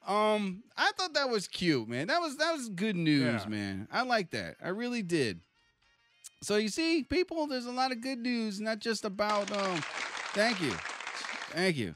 [0.05, 2.07] Um, I thought that was cute, man.
[2.07, 3.49] That was that was good news, Yeah.
[3.49, 3.87] man.
[3.91, 4.55] I like that.
[4.63, 5.41] I really did.
[6.41, 9.81] So you see, people, there's a lot of good news, not just about um
[10.33, 10.71] thank you.
[11.51, 11.95] Thank you.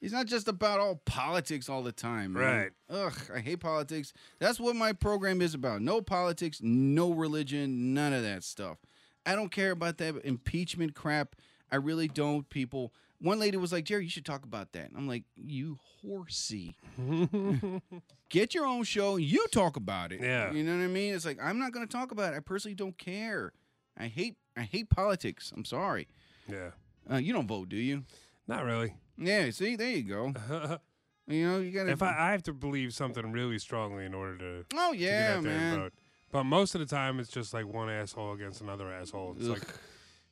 [0.00, 2.32] It's not just about all politics all the time.
[2.32, 2.42] man.
[2.42, 2.70] Right.
[2.88, 4.14] Ugh, I hate politics.
[4.38, 5.82] That's what my program is about.
[5.82, 8.78] No politics, no religion, none of that stuff.
[9.26, 11.36] I don't care about that impeachment crap.
[11.70, 12.94] I really don't, people.
[13.20, 14.88] One lady was like, Jerry, you should talk about that.
[14.88, 16.76] And I'm like, you horsey.
[18.30, 19.16] Get your own show.
[19.16, 20.20] And you talk about it.
[20.22, 20.52] Yeah.
[20.52, 21.14] You know what I mean?
[21.14, 22.36] It's like I'm not going to talk about it.
[22.36, 23.52] I personally don't care.
[23.98, 25.52] I hate I hate politics.
[25.54, 26.08] I'm sorry.
[26.48, 26.70] Yeah.
[27.10, 28.04] Uh, you don't vote, do you?
[28.48, 28.94] Not really.
[29.18, 29.50] Yeah.
[29.50, 30.78] See, there you go.
[31.30, 31.92] You know, you got to.
[31.92, 35.04] If I, I have to believe something really strongly in order to, oh to get
[35.04, 35.78] yeah, out there and man.
[35.78, 35.92] vote.
[36.32, 39.36] But most of the time, it's just like one asshole against another asshole.
[39.38, 39.74] It's like Ugh.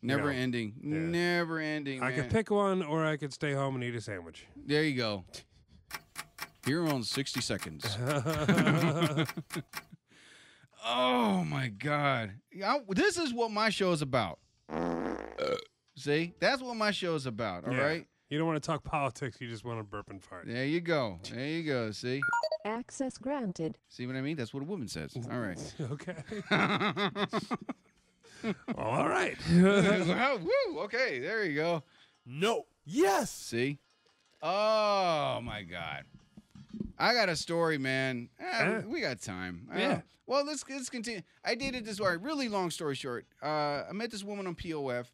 [0.01, 0.75] Never know, ending.
[0.83, 0.99] yeah.
[0.99, 2.03] Never ending.
[2.03, 4.47] I could pick one, or I could stay home and eat a sandwich.
[4.67, 5.25] There you go.
[6.65, 7.85] Here on 60 seconds.
[10.85, 12.33] oh my God.
[12.65, 14.39] I- this is what my show is about.
[15.97, 16.35] See?
[16.39, 17.65] That's what my show is about.
[17.67, 17.99] All right.
[18.01, 18.05] Yeah.
[18.31, 19.41] You don't want to talk politics.
[19.41, 20.47] You just want to burp and fart.
[20.47, 21.19] There you go.
[21.33, 21.91] There you go.
[21.93, 22.21] See?
[22.65, 23.79] Access granted.
[23.89, 24.37] See what I mean?
[24.37, 25.17] That's what a woman says.
[25.33, 25.59] All right.
[25.91, 26.15] okay.
[28.77, 29.37] all right.
[29.51, 30.79] Woo.
[30.81, 31.19] Okay.
[31.19, 31.83] There you go.
[32.27, 32.67] No.
[32.85, 33.31] Yes.
[33.31, 33.79] See?
[34.43, 36.05] Oh my God.
[36.99, 38.29] I got a story, man.
[38.41, 38.83] Eh, Huh?
[38.87, 39.69] we got time.
[39.73, 40.01] Uh, Yeah.
[40.27, 41.23] well, let's let's continue.
[41.45, 42.01] I dated this.
[42.01, 43.27] Right, really long story short.
[43.43, 45.07] Uh, I met this woman on POF.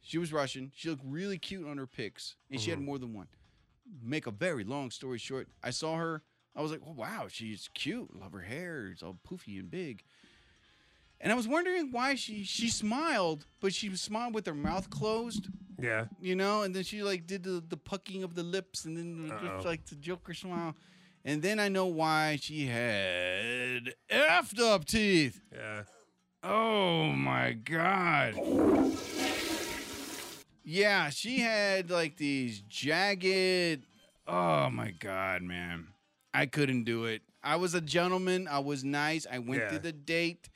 [0.00, 0.72] She was Russian.
[0.74, 3.28] She looked really cute on her pics, and she had more than one.
[4.02, 6.22] Make a very long story short, I saw her.
[6.56, 8.14] I was like, oh, wow, she's cute.
[8.18, 8.88] Love her hair.
[8.92, 10.02] It's all poofy and big.
[11.20, 15.48] And I was wondering why she she smiled, but she smiled with her mouth closed
[15.80, 16.06] yeah.
[16.20, 19.30] you know, and then she like did the, the pucking of the lips and then
[19.30, 19.46] Uh-oh.
[19.46, 20.74] just like the Joker smile.
[21.24, 25.40] And then I know why she had effed up teeth.
[25.54, 25.82] Yeah.
[26.42, 28.34] Oh my god.
[30.64, 33.84] Yeah, she had like these jagged.
[34.26, 35.88] Oh my god, man.
[36.34, 37.22] I couldn't do it.
[37.42, 38.48] I was a gentleman.
[38.48, 39.26] I was nice.
[39.30, 39.70] I went Yeah.
[39.70, 40.48] to the date.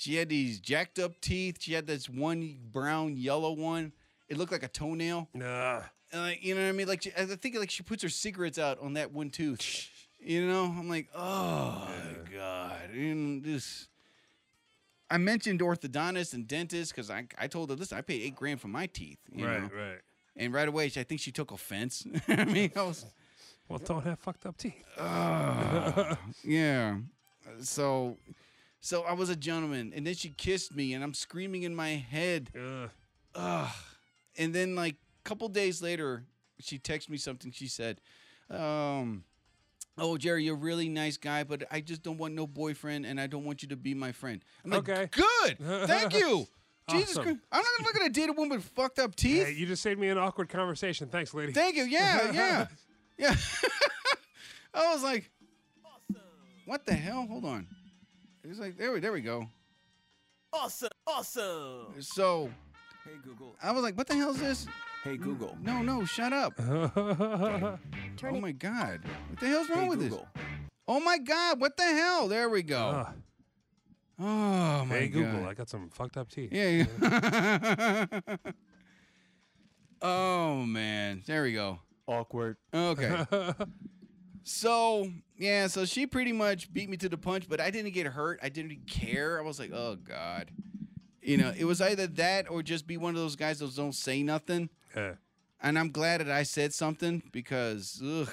[0.00, 1.58] She had these jacked up teeth.
[1.60, 3.92] She had this one brown yellow one.
[4.30, 5.28] It looked like a toenail.
[5.34, 5.82] Nah.
[6.10, 6.88] Like you know what I mean?
[6.88, 9.90] Like she, I think like she puts her cigarettes out on that one tooth.
[10.18, 13.88] You know, I'm like, oh my god, and this.
[15.10, 18.58] I mentioned orthodontist and dentist because I, I told her, listen, I paid eight grand
[18.62, 19.18] for my teeth.
[19.30, 19.60] You right.
[19.60, 19.68] know?
[19.68, 19.98] Right.
[20.34, 22.06] And right away, I think she took offense.
[22.28, 23.04] I mean, I was,
[23.68, 24.82] Well, don't have fucked up teeth.
[24.96, 26.96] uh, yeah.
[27.60, 28.16] So,
[28.80, 31.90] so I was a gentleman, and then she kissed me, and I'm screaming in my
[31.90, 32.50] head.
[32.56, 32.90] Ugh.
[33.34, 33.70] Ugh.
[34.36, 36.24] And then like a couple days later,
[36.58, 37.52] she texted me something.
[37.52, 38.00] She said,
[38.50, 39.24] um,
[39.98, 43.20] "Oh, Jerry, you're a really nice guy, but I just don't want no boyfriend, and
[43.20, 45.08] I don't want you to be my friend." I'm like, Okay.
[45.12, 46.46] "Good, thank you."
[46.90, 47.22] Jesus Awesome.
[47.24, 47.38] Christ.
[47.52, 49.46] I'm not gonna look at a woman with fucked up teeth.
[49.46, 51.08] Hey, you just saved me an awkward conversation.
[51.08, 51.52] Thanks, lady.
[51.52, 51.84] Thank you.
[51.84, 52.66] Yeah, yeah,
[53.16, 53.36] yeah.
[54.74, 55.30] I was like,
[55.84, 56.22] awesome.
[56.64, 57.26] what the hell?
[57.28, 57.66] Hold on.
[58.42, 59.46] It was like, there we, there we go.
[60.52, 60.88] Awesome.
[61.06, 61.94] Awesome.
[62.00, 62.50] So
[63.04, 63.56] Hey Google.
[63.62, 64.66] I was like, what the hell is this?
[65.04, 65.56] Hey Google.
[65.62, 66.52] No, no, shut up.
[66.60, 67.78] oh
[68.40, 70.28] my god, what the hell's wrong Hey with Google.
[70.34, 70.44] this?
[70.86, 72.28] Oh my god, what the hell?
[72.28, 73.04] There we go.
[73.06, 73.12] Ah,
[74.20, 75.00] oh my god.
[75.00, 75.48] hey, Google, god.
[75.48, 76.52] I got some fucked up teeth.
[76.52, 76.86] Yeah.
[77.00, 78.06] yeah.
[80.02, 81.78] oh man, there we go.
[82.06, 82.58] Awkward.
[82.74, 83.24] Okay.
[84.42, 88.06] so yeah, so she pretty much beat me to the punch, but I didn't get
[88.06, 88.40] hurt.
[88.42, 89.38] I didn't care.
[89.38, 90.50] I was like, oh god.
[91.22, 93.94] You know, it was either that or just be one of those guys that don't
[93.94, 94.70] say nothing.
[94.96, 95.14] Yeah.
[95.62, 98.28] And I'm glad that I said something because ugh,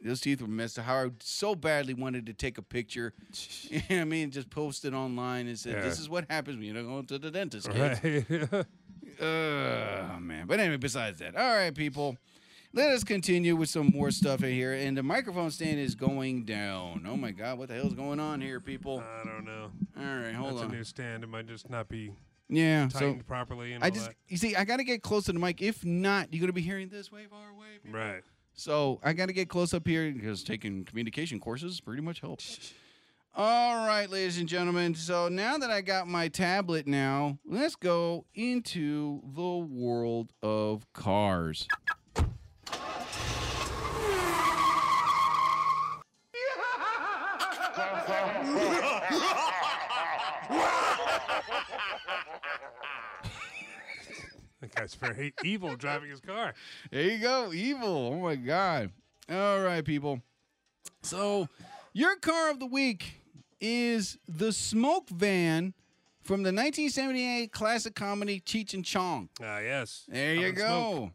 [0.00, 0.84] those teeth were messed up.
[0.84, 3.12] How I so badly wanted to take a picture.
[3.68, 4.30] You know what I mean?
[4.30, 5.80] Just post it online and say, Yeah.
[5.82, 7.68] this is what happens when you don't go to the dentist.
[7.70, 8.00] Kids.
[8.50, 8.66] Right.
[9.20, 10.46] Oh man.
[10.46, 12.16] But anyway, besides that, all right, people.
[12.76, 14.74] Let us continue with some more stuff in here.
[14.74, 17.06] And the microphone stand is going down.
[17.08, 19.02] Oh my god, what the hell's going on here, people?
[19.02, 19.70] I don't know.
[19.98, 20.70] All right, hold That's on.
[20.70, 21.24] a new stand.
[21.24, 22.12] It might just not be
[22.50, 24.16] yeah, so tightened properly and I just that.
[24.28, 25.62] you see, I gotta get close to the mic.
[25.62, 27.78] If not, you're gonna be hearing this way far away.
[27.82, 27.98] people.
[27.98, 28.22] Right.
[28.52, 32.72] So I got to get close up here because taking communication courses pretty much helps.
[33.34, 34.94] All right, ladies and gentlemen.
[34.94, 41.68] So now that I got my tablet, now let's go into the world of cars.
[54.60, 56.54] That guy's very evil driving his car.
[56.90, 58.12] There you go, evil.
[58.14, 58.90] Oh my god.
[59.30, 60.22] All right, people.
[61.02, 61.48] So
[61.92, 63.20] your car of the week
[63.60, 65.74] is the smoke van
[66.22, 69.28] from the 1978 classic comedy Cheech and Chong.
[69.42, 70.04] Ah, yes.
[70.08, 70.66] There you go.
[70.66, 71.10] smoke.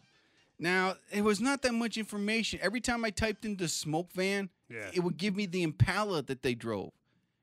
[0.61, 2.59] Now, it was not that much information.
[2.61, 4.91] Every time I typed in the smoke van, Yeah.
[4.93, 6.91] it would give me the Impala that they drove.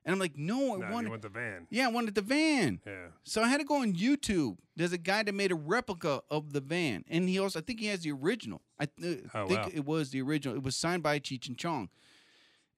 [0.05, 1.67] And I'm like, no, I No, wanted want the van.
[1.69, 2.81] Yeah, I wanted the van.
[2.87, 3.09] Yeah.
[3.25, 4.57] So I had to go on YouTube.
[4.77, 7.81] There's a guy that made a replica of the van, and he also I think
[7.81, 8.63] he has the original.
[8.79, 9.71] I th- Oh, think wow.
[9.75, 10.57] it was the original.
[10.57, 11.91] It was signed by Cheech and Chong.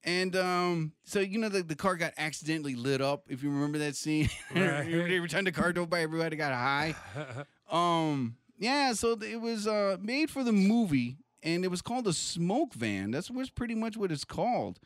[0.03, 3.24] And um, so you know the, the car got accidentally lit up.
[3.29, 4.90] If you remember that scene, Right.
[4.90, 6.94] every time the car drove by, everybody got high.
[7.70, 8.92] um, yeah.
[8.92, 13.11] So it was uh made for the movie, and it was called a smoke van.
[13.11, 14.79] That's what's pretty much what it's called.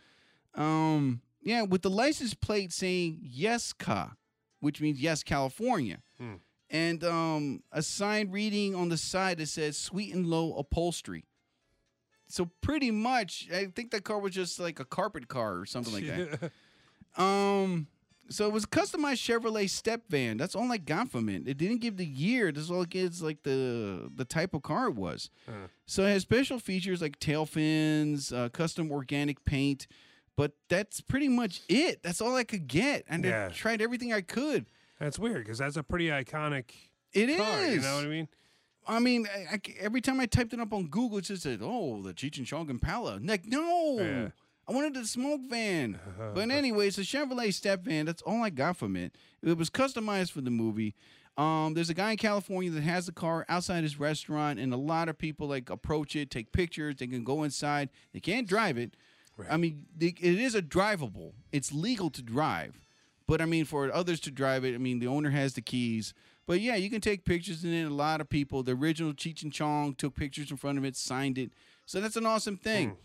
[0.55, 4.15] Um, yeah, with the license plate saying Yes Ka,
[4.61, 6.37] which means Yes California, Hmm.
[6.71, 11.25] and um, a sign reading on the side that says Sweet and Low Upholstery.
[12.29, 15.93] So pretty much, I think that car was just like a carpet car or something
[15.93, 16.51] like that.
[17.17, 17.87] Um,
[18.29, 20.37] so it was a customized Chevrolet step van.
[20.37, 21.47] That's all I got from it.
[21.47, 22.51] It didn't give the year.
[22.53, 25.31] This all it gives like the the type of car it was.
[25.47, 25.69] Huh.
[25.87, 29.87] So it has special features like tail fins, uh, custom organic paint,
[30.37, 32.03] but that's pretty much it.
[32.03, 33.49] That's all I could get, and Yeah.
[33.51, 34.67] I tried everything I could.
[34.99, 36.71] That's weird because that's a pretty iconic
[37.13, 37.37] It is.
[37.37, 37.67] car.
[37.67, 38.29] You know what I mean?
[38.87, 41.61] I mean, I, I every time I typed it up on Google, it just said,
[41.63, 44.29] "Oh, the Cheech and Chong Impala." I'm like, no, Yeah.
[44.67, 45.99] I wanted the smoke van.
[46.35, 48.07] but anyway, it's a Chevrolet step van.
[48.07, 49.15] That's all I got from it.
[49.43, 50.95] It was customized for the movie.
[51.37, 54.77] Um, there's a guy in California that has the car outside his restaurant, and a
[54.77, 56.97] lot of people like approach it, take pictures.
[56.97, 57.89] They can go inside.
[58.13, 58.95] They can't drive it.
[59.51, 61.33] I mean, the- it is a drivable.
[61.51, 62.79] It's legal to drive,
[63.27, 66.15] but I mean, for others to drive it, I mean, the owner has the keys.
[66.47, 67.85] But yeah, you can take pictures in it.
[67.85, 70.95] A lot of people, the original Cheech and Chong, took pictures in front of it,
[70.95, 71.53] signed it.
[71.85, 72.97] So that's an awesome thing.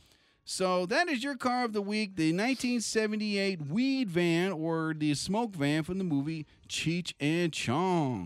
[0.51, 5.53] So that is your car of the week, the 1978 weed van or the smoke
[5.53, 8.25] van from the movie Cheech and Chong.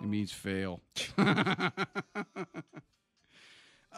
[0.00, 0.80] It means fail.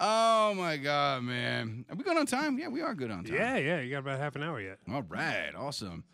[0.00, 1.84] oh my god, man.
[2.04, 2.58] Are we good on time?
[2.58, 3.34] Yeah, we are good on time.
[3.34, 3.80] Yeah, yeah.
[3.80, 4.78] You got about half an hour yet.
[4.92, 6.04] All right, awesome.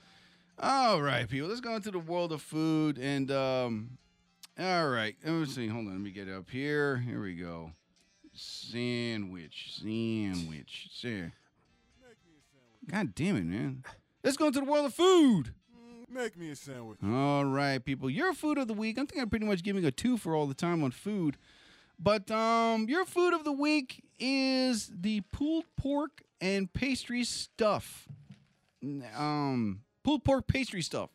[0.56, 3.98] All right, people, let's go into the world of food and um
[4.58, 5.66] all right, let me see.
[5.66, 6.98] Hold on, let me get up here.
[6.98, 7.72] Here we go.
[8.32, 11.32] Sandwich, sandwich, sir.
[12.88, 13.82] God damn it, man.
[14.22, 15.54] Let's go into the world of food.
[16.08, 16.98] Make me a sandwich.
[17.04, 18.10] All right, people.
[18.10, 18.96] Your food of the week.
[18.98, 21.36] I think I'm pretty much giving a two for all the time on food.
[21.98, 28.06] But um, your food of the week is the pulled pork and pastry stuff.
[29.16, 31.10] Um, pulled pork pastry stuff.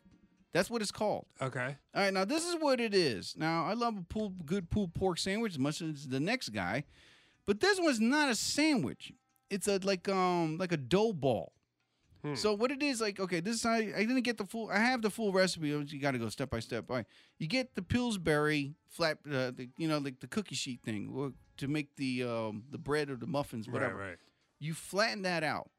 [0.52, 1.26] That's what it's called.
[1.40, 1.76] Okay.
[1.94, 3.34] All right, now this is what it is.
[3.36, 6.84] Now I love a pulled, good pulled pork sandwich as much as the next guy,
[7.46, 9.12] but this one's not a sandwich.
[9.50, 11.52] It's a like um like a dough ball.
[12.34, 13.20] So what it is like?
[13.20, 14.68] Okay, this is I, I didn't get the full.
[14.68, 15.68] I have the full recipe.
[15.68, 16.86] You got to go step by step.
[16.90, 17.06] All right,
[17.38, 21.68] you get the Pillsbury flat, uh, the, you know, like the cookie sheet thing to
[21.68, 23.96] make the um the bread or the muffins, whatever.
[23.96, 24.18] Right, right.
[24.58, 25.70] You flatten that out.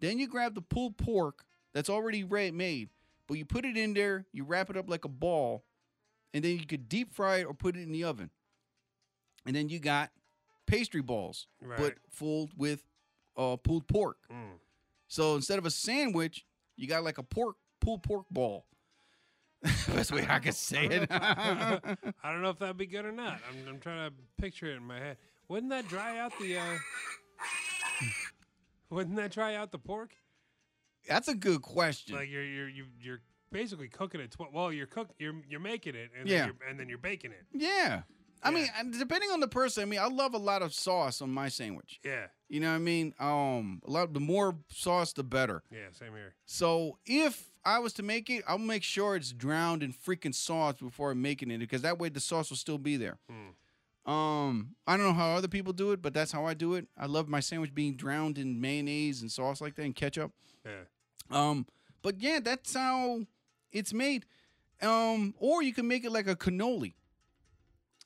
[0.00, 2.90] Then you grab the pulled pork that's already ready made,
[3.26, 5.64] but you put it in there, you wrap it up like a ball,
[6.32, 8.30] and then you could deep fry it or put it in the oven.
[9.46, 10.10] And then you got
[10.66, 11.94] pastry balls, but Right.
[12.10, 12.84] filled with
[13.36, 14.18] uh, pulled pork.
[14.30, 14.58] Mm.
[15.08, 16.44] So instead of a sandwich,
[16.76, 18.66] you got like a pork pulled pork ball.
[19.88, 21.08] Best way I could say it.
[21.10, 23.40] I don't know if that'd be good or not.
[23.50, 25.16] I'm, I'm trying to picture it in my head.
[25.48, 26.58] Wouldn't that dry out the?
[26.58, 26.78] Uh,
[28.90, 30.10] wouldn't that dry out the pork?
[31.08, 32.14] That's a good question.
[32.16, 34.30] Like you're you're you- you're basically cooking it.
[34.32, 36.38] Tw- well, you're cook you're you're making it, and Yeah.
[36.38, 37.44] then you're, and then you're baking it.
[37.52, 38.02] yeah.
[38.40, 41.20] I mean, and depending on the person, I mean, I love a lot of sauce
[41.20, 41.98] on my sandwich.
[42.04, 43.12] Yeah, You know what I mean?
[43.18, 44.14] Um, a lot.
[44.14, 45.64] The more sauce, the better.
[45.72, 46.36] yeah, same here.
[46.46, 50.76] So if I was to make it, I'll make sure it's drowned in freaking sauce
[50.80, 53.18] before I'm making it, because that way the sauce will still be there.
[54.06, 56.86] Um, I don't know how other people do it, but that's how I do it.
[56.96, 60.32] I love my sandwich being drowned in mayonnaise and sauce like that and ketchup.
[60.64, 60.84] Yeah.
[61.30, 61.66] Um,
[62.00, 63.26] but yeah, that's how
[63.70, 64.24] it's made.
[64.80, 66.94] Um, or you can make it like a cannoli.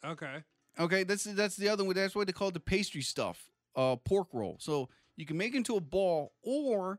[0.05, 0.42] Okay.
[0.81, 1.94] Okay, that's that's the other one.
[1.94, 4.57] That's what they call the pastry stuff, uh, pork roll.
[4.59, 6.98] So you can make it into a ball, or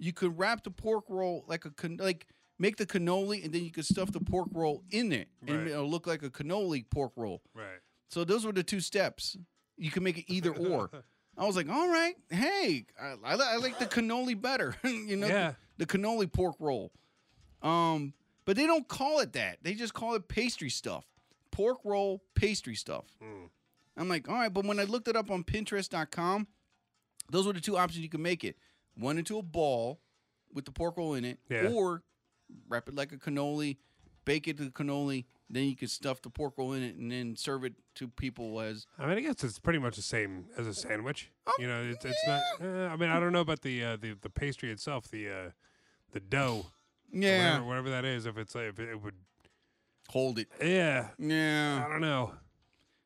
[0.00, 2.26] you could wrap the pork roll like a can- like
[2.58, 5.66] make the cannoli, and then you could stuff the pork roll in it, and Right.
[5.68, 7.40] it'll look like a cannoli pork roll.
[7.54, 7.78] Right.
[8.08, 9.36] So those were the two steps.
[9.78, 10.90] You can make it either or.
[11.38, 14.74] I was like, all right, hey, I, I, I like the cannoli better.
[14.84, 15.54] you know, Yeah.
[15.78, 16.92] the, the cannoli pork roll.
[17.62, 18.12] Um,
[18.44, 19.58] but they don't call it that.
[19.62, 21.06] They just call it pastry stuff.
[21.50, 23.04] Pork roll pastry stuff.
[23.22, 23.46] Hmm.
[23.96, 26.46] I'm like, all right, but when I looked it up on Pinterest.com,
[27.30, 28.56] those were the two options you could make it.
[28.96, 30.00] One into a ball
[30.52, 31.68] with the pork roll in it, Yeah.
[31.72, 32.02] or
[32.68, 33.76] wrap it like a cannoli,
[34.24, 37.10] bake it to the cannoli, then you can stuff the pork roll in it and
[37.10, 40.46] then serve it to people as I mean, I guess it's pretty much the same
[40.56, 41.30] as a sandwich.
[41.46, 42.40] Oh, you know, it's, it's not.
[42.60, 45.50] Uh, I mean, I don't know about the uh, the the pastry itself, the uh,
[46.12, 46.66] the dough.
[47.12, 47.48] Yeah.
[47.60, 49.14] Whatever, whatever that is, if it's like, if it, it would.
[50.08, 50.48] hold it.
[50.62, 51.08] Yeah.
[51.18, 51.84] Yeah.
[51.86, 52.32] I don't know.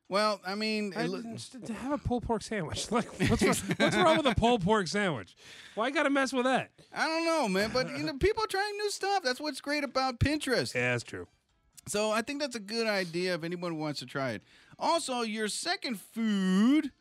[0.07, 2.87] Well, I mean, I to have a pulled pork sandwich.
[2.91, 5.35] Like, what's, wrong, what's wrong with a pulled pork sandwich?
[5.73, 6.69] Why you got to mess with that?
[6.93, 7.71] I don't know, man.
[7.73, 9.23] But you know, people are trying new stuff.
[9.23, 10.75] That's what's great about Pinterest.
[10.75, 11.27] Yeah, that's true.
[11.87, 14.43] So I think that's a good idea if anyone wants to try it.
[14.77, 16.91] Also, your second food.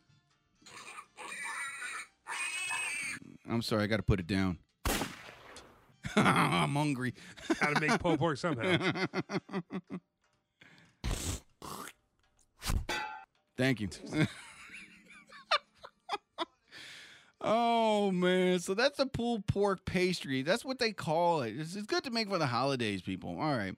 [3.49, 4.59] I'm sorry, I got to put it down.
[6.17, 7.15] I'm hungry.
[7.61, 8.79] Got to make pulled pork somehow.
[13.57, 13.89] Thank you.
[17.41, 20.43] oh man, so that's a pulled pork pastry.
[20.43, 21.55] That's what they call it.
[21.57, 23.39] It's, it's good to make for the holidays, people.
[23.41, 23.77] All right.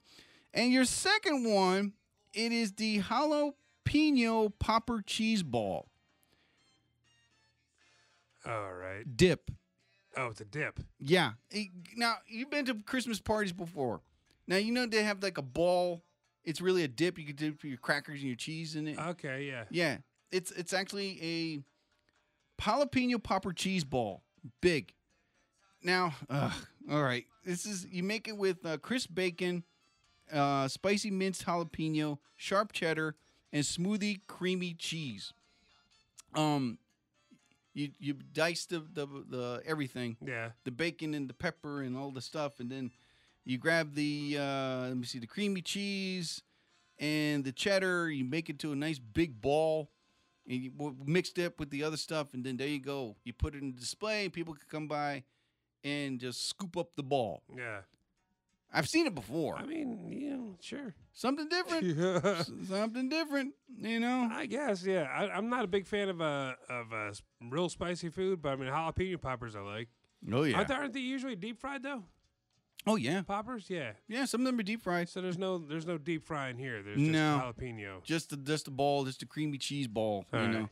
[0.53, 1.93] And your second one,
[2.33, 5.89] it is the jalapeno popper cheese ball
[8.45, 9.03] All right.
[9.15, 9.51] dip.
[10.15, 10.79] Oh, it's a dip.
[10.99, 11.33] Yeah.
[11.95, 14.01] Now you've been to Christmas parties before.
[14.47, 16.01] Now you know they have like a ball.
[16.47, 17.19] It's really a dip.
[17.19, 18.97] You can dip your crackers and your cheese in it.
[18.97, 19.65] Okay, yeah.
[19.69, 19.97] Yeah,
[20.31, 24.23] it's it's actually a jalapeno popper cheese ball,
[24.61, 24.93] big.
[25.83, 26.15] Now,
[26.89, 29.63] all right, this is you make it with uh, crisp bacon,
[30.31, 33.15] uh, spicy minced jalapeno, sharp cheddar,
[33.51, 35.33] and smoothie creamy cheese.
[36.33, 36.77] Um,
[37.73, 40.51] you you dice the the, the everything, Yeah.
[40.63, 42.91] the bacon and the pepper and all the stuff, and then
[43.47, 46.43] you grab the uh, let me see the creamy cheese
[46.99, 48.11] and the cheddar.
[48.11, 49.89] You make it to a nice big ball,
[50.47, 50.71] and you
[51.05, 53.15] mixed it with the other stuff, and then there you go.
[53.23, 54.29] You put it in the display.
[54.29, 55.23] People can come by
[55.83, 57.43] and just scoop up the ball.
[57.55, 57.79] Yeah.
[58.73, 59.55] I've seen it before.
[59.55, 60.93] I mean, yeah, sure.
[61.13, 61.97] Something different.
[62.25, 63.53] S- Something different.
[63.79, 64.27] You know.
[64.29, 65.03] I guess, yeah.
[65.03, 67.13] I, I'm not a big fan of uh, of uh,
[67.49, 69.87] real spicy food, but I mean, jalapeno poppers I like.
[70.33, 70.57] Oh yeah.
[70.57, 72.03] Aren't, they, aren't they usually deep fried though?
[72.85, 73.21] Oh yeah.
[73.21, 73.91] Poppers, yeah.
[74.07, 74.25] Yeah.
[74.25, 75.09] Some of them are deep fried.
[75.09, 76.81] So there's no there's no deep frying here.
[76.81, 77.53] There's just No.
[77.59, 78.03] jalapeno.
[78.03, 80.25] Just the just the ball, just the creamy cheese ball.
[80.33, 80.53] All you right.
[80.53, 80.69] know.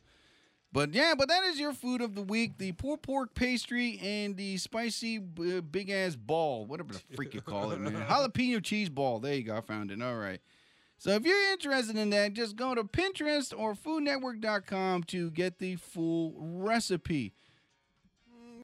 [0.71, 4.35] But yeah, but that is your food of the week: the pulled pork pastry and
[4.35, 7.93] the spicy b- big ass ball, whatever the freak you call it, man.
[8.09, 9.19] Jalapeno cheese ball.
[9.19, 9.55] There you go.
[9.57, 10.01] I found it.
[10.01, 10.41] All right.
[10.97, 15.75] So if you're interested in that, just go to Pinterest or FoodNetwork.com to get the
[15.75, 17.33] full recipe.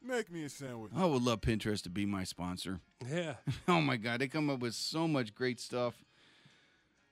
[0.03, 0.91] Make me a sandwich.
[0.95, 2.79] I would love Pinterest to be my sponsor.
[3.07, 3.35] Yeah.
[3.67, 5.93] Oh my god, they come up with so much great stuff.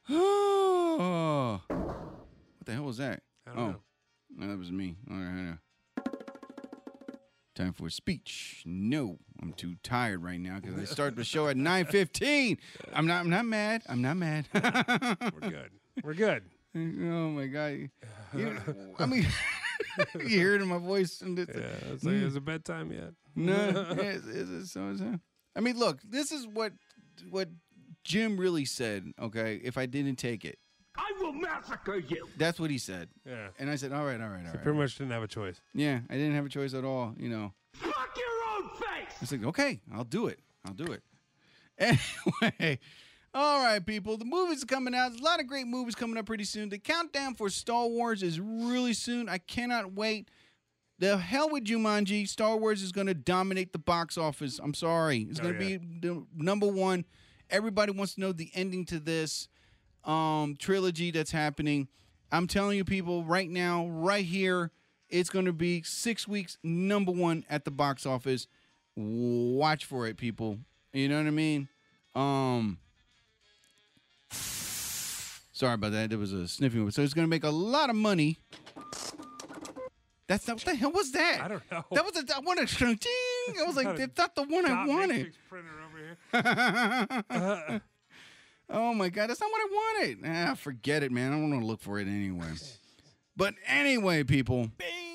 [0.10, 3.22] Oh, what the hell was that?
[3.48, 3.76] I don't oh, know.
[4.38, 4.96] no, that was me.
[5.10, 5.58] All right, I.
[7.56, 8.64] Time for a speech.
[8.66, 12.58] No, I'm too tired right now because I start the show at 9:15.
[12.94, 13.20] I'm not.
[13.20, 13.84] I'm not mad.
[13.88, 14.48] I'm not mad.
[14.54, 15.72] We're good.
[16.04, 16.44] We're good.
[16.76, 16.80] oh
[17.30, 17.90] my god.
[18.36, 18.58] You-
[18.98, 19.28] I mean,
[20.16, 21.22] you hear it in my voice.
[21.22, 21.92] And it's, Yeah.
[21.94, 22.24] It's like, mm.
[22.24, 23.14] is it bedtime yet?
[23.36, 23.54] no,
[24.00, 24.96] is, is it so?
[24.96, 25.20] so?
[25.56, 26.74] I mean, look, this is what
[27.30, 27.50] what
[28.04, 29.12] Jim really said.
[29.22, 30.58] Okay, if I didn't take it,
[30.98, 32.28] I will massacre you.
[32.38, 33.10] that's what he said.
[33.26, 33.50] Yeah.
[33.60, 34.64] And I said, all right, all right, all So right.
[34.64, 35.60] pretty much didn't have a choice.
[35.74, 37.14] Yeah, I didn't have a choice at all.
[37.18, 39.16] You know, Fuck your own face.
[39.22, 40.40] I said, okay, I'll do it.
[40.66, 41.04] I'll do it.
[41.80, 42.80] Anyway,
[43.34, 44.18] all right, people.
[44.18, 45.10] The movies are coming out.
[45.10, 46.70] There's a lot of great movies coming up pretty soon.
[46.70, 49.30] The countdown for Star Wars is really soon.
[49.30, 50.30] I cannot wait.
[50.98, 52.28] The hell with Jumanji.
[52.28, 54.60] Star Wars is going to dominate the box office.
[54.62, 55.28] I'm sorry.
[55.30, 55.78] It's Oh, going to yeah.
[55.78, 57.06] be the number one.
[57.50, 59.48] Everybody wants to know the ending to this
[60.04, 61.88] um, trilogy that's happening.
[62.32, 64.72] I'm telling you, people, right now, right here,
[65.10, 68.48] it's going to be six weeks number one at the box office.
[68.96, 70.60] Watch for it, people.
[70.94, 71.70] You know what I mean?
[72.14, 72.78] Um,
[75.60, 76.14] sorry about that.
[76.14, 76.90] It was a sniffing.
[76.92, 78.40] So it's going to make a lot of money.
[80.28, 81.42] That's not what the hell was that?
[81.44, 81.84] I don't know.
[81.92, 82.36] That was a.
[82.36, 82.98] I want to.
[83.60, 85.08] I was like, Not that's not the one I Dot wanted.
[85.18, 85.98] matrix printer over
[87.68, 87.82] here.
[88.70, 90.20] oh my god, that's not what I wanted.
[90.26, 91.32] Ah, forget it, man.
[91.32, 92.52] I don't want to look for it anyway.
[93.36, 94.70] But anyway, people.
[94.78, 95.09] Bingo.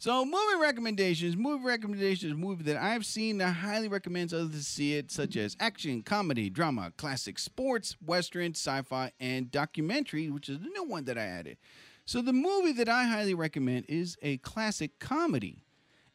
[0.00, 4.62] So movie recommendations, movie recommendations, movie that I've seen that I highly recommend others to
[4.62, 10.60] see it, such as action, comedy, drama, classic, sports, western, sci-fi, and documentary, which is
[10.60, 11.58] the new one that I added.
[12.04, 15.64] So the movie that I highly recommend is a classic comedy,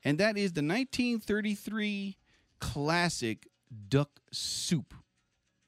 [0.02, 2.16] and that is the 1933
[2.62, 3.50] classic
[3.90, 4.94] Duck Soup,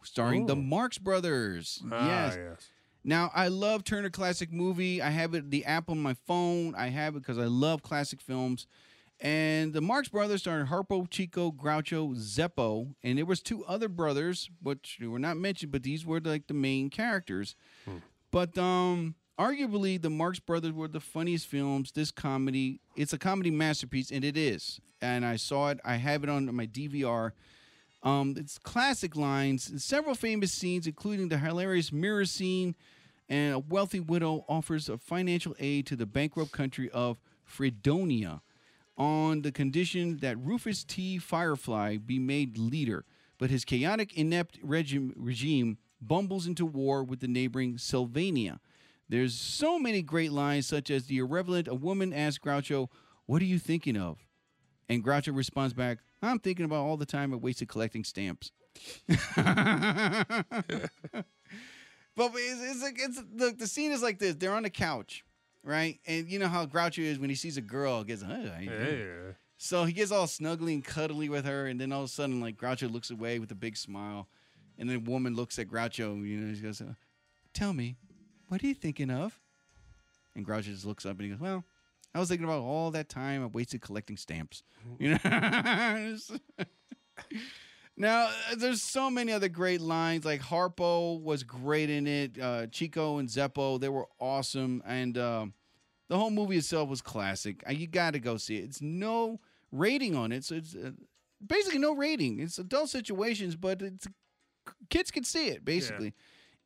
[0.03, 1.84] starring the Marx Brothers.
[1.91, 2.38] Ah, yes.
[2.38, 2.70] yes.
[3.07, 4.99] Now I love Turner Classic Movie.
[4.99, 6.73] I have it the app on my phone.
[6.75, 8.65] I have it because I love classic films.
[9.21, 14.49] And the Marx Brothers started Harpo, Chico, Groucho, Zeppo, and there was two other brothers,
[14.61, 17.55] which were not mentioned, but these were like the main characters.
[18.31, 21.91] But um, arguably, the Marx Brothers were the funniest films.
[21.93, 24.81] This comedy, it's a comedy masterpiece, and it is.
[25.01, 25.79] And I saw it.
[25.85, 27.31] I have it on my DVR.
[28.03, 32.75] Um, it's classic lines, several famous scenes, including the hilarious mirror scene,
[33.30, 38.41] and a wealthy widow offers a financial aid to the bankrupt country of Fredonia
[38.97, 41.17] on the condition that Rufus T.
[41.17, 43.05] Firefly be made leader,
[43.38, 48.59] but his chaotic, inept regime, regime bumbles into war with the neighboring Sylvania.
[49.09, 52.88] There's so many great lines, such as the irrelevant, a woman asks Groucho,
[53.26, 54.26] What are you thinking of?
[54.89, 58.51] And Groucho responds back, I'm thinking about all the time I wasted collecting stamps.
[62.16, 64.36] but it's, it's like it's look, the scene is like this.
[64.36, 65.24] They're on the couch,
[65.63, 65.99] right?
[66.05, 68.72] And you know how Groucho is when he sees a girl, gets, hey, how you?
[68.72, 69.32] Yeah.
[69.57, 72.41] So he gets all snuggly and cuddly with her, and then all of a sudden,
[72.41, 74.28] like Groucho looks away with a big smile,
[74.78, 76.93] and then woman looks at Groucho, you know, he goes, uh,
[77.53, 77.95] "Tell me,
[78.47, 79.39] what are you thinking of?"
[80.36, 81.63] And Groucho just looks up and he goes, "Well,
[82.13, 84.63] I was thinking about all that time I wasted collecting stamps."
[84.99, 86.18] You know.
[87.97, 90.25] Now, uh, there's so many other great lines.
[90.25, 92.39] Like Harpo was great in it.
[92.39, 95.53] Uh, Chico and Zeppo, they were awesome, and um,
[96.09, 97.63] the whole movie itself was classic.
[97.67, 98.65] Uh, you got to go see it.
[98.65, 99.39] It's no
[99.71, 100.91] rating on it, so it's uh,
[101.45, 102.39] basically no rating.
[102.39, 104.07] It's adult situations, but it's
[104.89, 105.63] kids can see it.
[105.63, 106.13] Basically,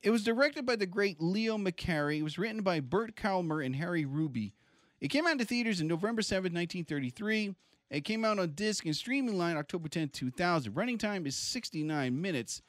[0.01, 2.19] it was directed by the great Leo McCarey.
[2.19, 4.55] It was written by Bert Kalmar and Harry Ruby.
[4.99, 7.55] It came out to theaters in November 7th, 1933.
[7.89, 10.75] It came out on disc and streaming line October 10th, 2000.
[10.75, 12.61] Running time is 69 minutes.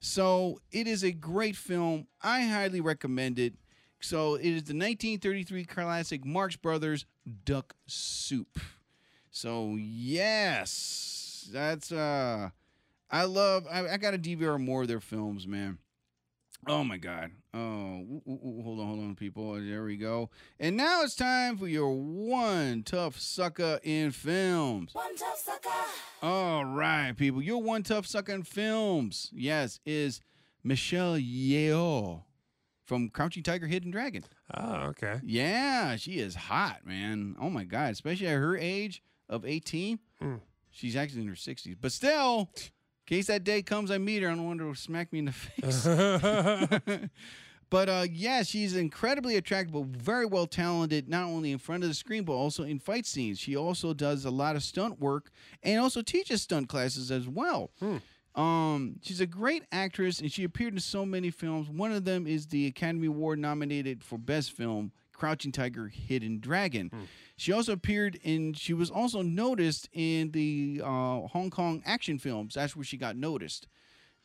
[0.00, 2.06] So it is a great film.
[2.22, 3.54] I highly recommend it.
[4.00, 7.06] So it is the 1933 classic Marx Brothers
[7.44, 8.58] Duck Soup.
[9.30, 12.50] So yes, that's uh
[13.10, 15.78] I love I, I got to DVR more of their films, man.
[16.68, 17.32] Oh my god.
[17.52, 19.54] Oh, ooh, ooh, ooh, hold on, hold on, people.
[19.54, 20.30] There we go.
[20.60, 24.94] And now it's time for your one tough sucker in films.
[24.94, 25.68] One tough sucker.
[26.22, 27.42] All right, people.
[27.42, 30.20] Your one tough sucker in films, yes, is
[30.62, 32.22] Michelle Yeoh
[32.84, 34.24] from Crouching Tiger, Hidden Dragon.
[34.54, 35.20] Oh, okay.
[35.24, 37.34] Yeah, she is hot, man.
[37.40, 39.98] Oh my god, especially at her age of 18.
[40.20, 40.36] Hmm.
[40.70, 42.70] She's actually in her 60s, but still, in
[43.12, 44.30] case that day comes, I meet her.
[44.30, 45.32] I don't want her to smack me in the
[47.00, 47.08] face.
[47.72, 51.88] But uh, yeah, she's incredibly attractive, but very well talented, not only in front of
[51.88, 53.38] the screen, but also in fight scenes.
[53.38, 55.30] She also does a lot of stunt work
[55.62, 57.70] and also teaches stunt classes as well.
[58.34, 61.70] Um, she's a great actress, and she appeared in so many films.
[61.70, 64.92] One of them is the Academy Award nominated for Best Film,
[65.22, 66.90] Crouching Tiger, Hidden Dragon.
[67.36, 68.54] She also appeared in.
[68.54, 72.54] She was also noticed in the uh, Hong Kong action films.
[72.54, 73.68] That's where she got noticed.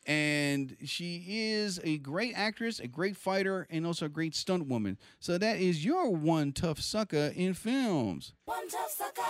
[0.06, 4.98] And she is a great actress, a great fighter, and also a great stunt woman.
[5.20, 8.32] So that is your one tough sucker in films.
[8.46, 9.22] One tough sucker.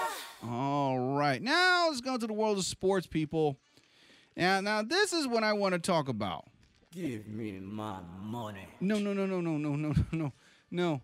[0.51, 1.43] All right.
[1.43, 3.59] Now let's go to the world of sports, people.
[4.39, 6.47] Now, now this is what I want to talk about.
[6.93, 8.69] Give me my money.
[8.81, 10.33] No, no, no, no, no, no, no, no, no.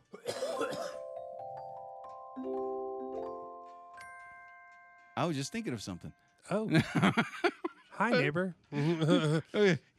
[5.17, 6.13] I was just thinking of something.
[6.51, 6.69] Oh.
[7.93, 8.57] Hi, neighbor.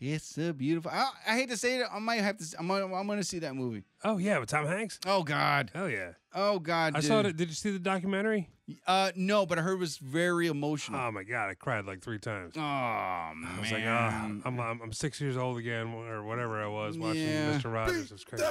[0.08, 0.92] It's so beautiful.
[0.92, 1.88] I, I hate to say it.
[1.92, 2.46] I might have to.
[2.60, 2.68] I'm.
[2.68, 3.84] gonna- I'm going to see that movie.
[4.04, 5.00] oh yeah, with Tom Hanks.
[5.08, 5.72] Oh God.
[5.74, 6.12] Oh yeah.
[6.34, 6.96] Oh God.
[6.96, 7.36] I saw it.
[7.38, 8.50] Did you see the documentary?
[8.86, 11.00] Uh, no, but I heard it was very emotional.
[11.00, 12.54] Oh my god, I cried like three times.
[12.58, 13.48] oh man.
[13.58, 16.98] I was like, oh, I'm, I'm I'm six years old again, or whatever I was
[17.00, 17.58] watching Yeah.
[17.58, 17.72] Mr.
[17.74, 18.12] Rogers.
[18.12, 18.44] It's crazy.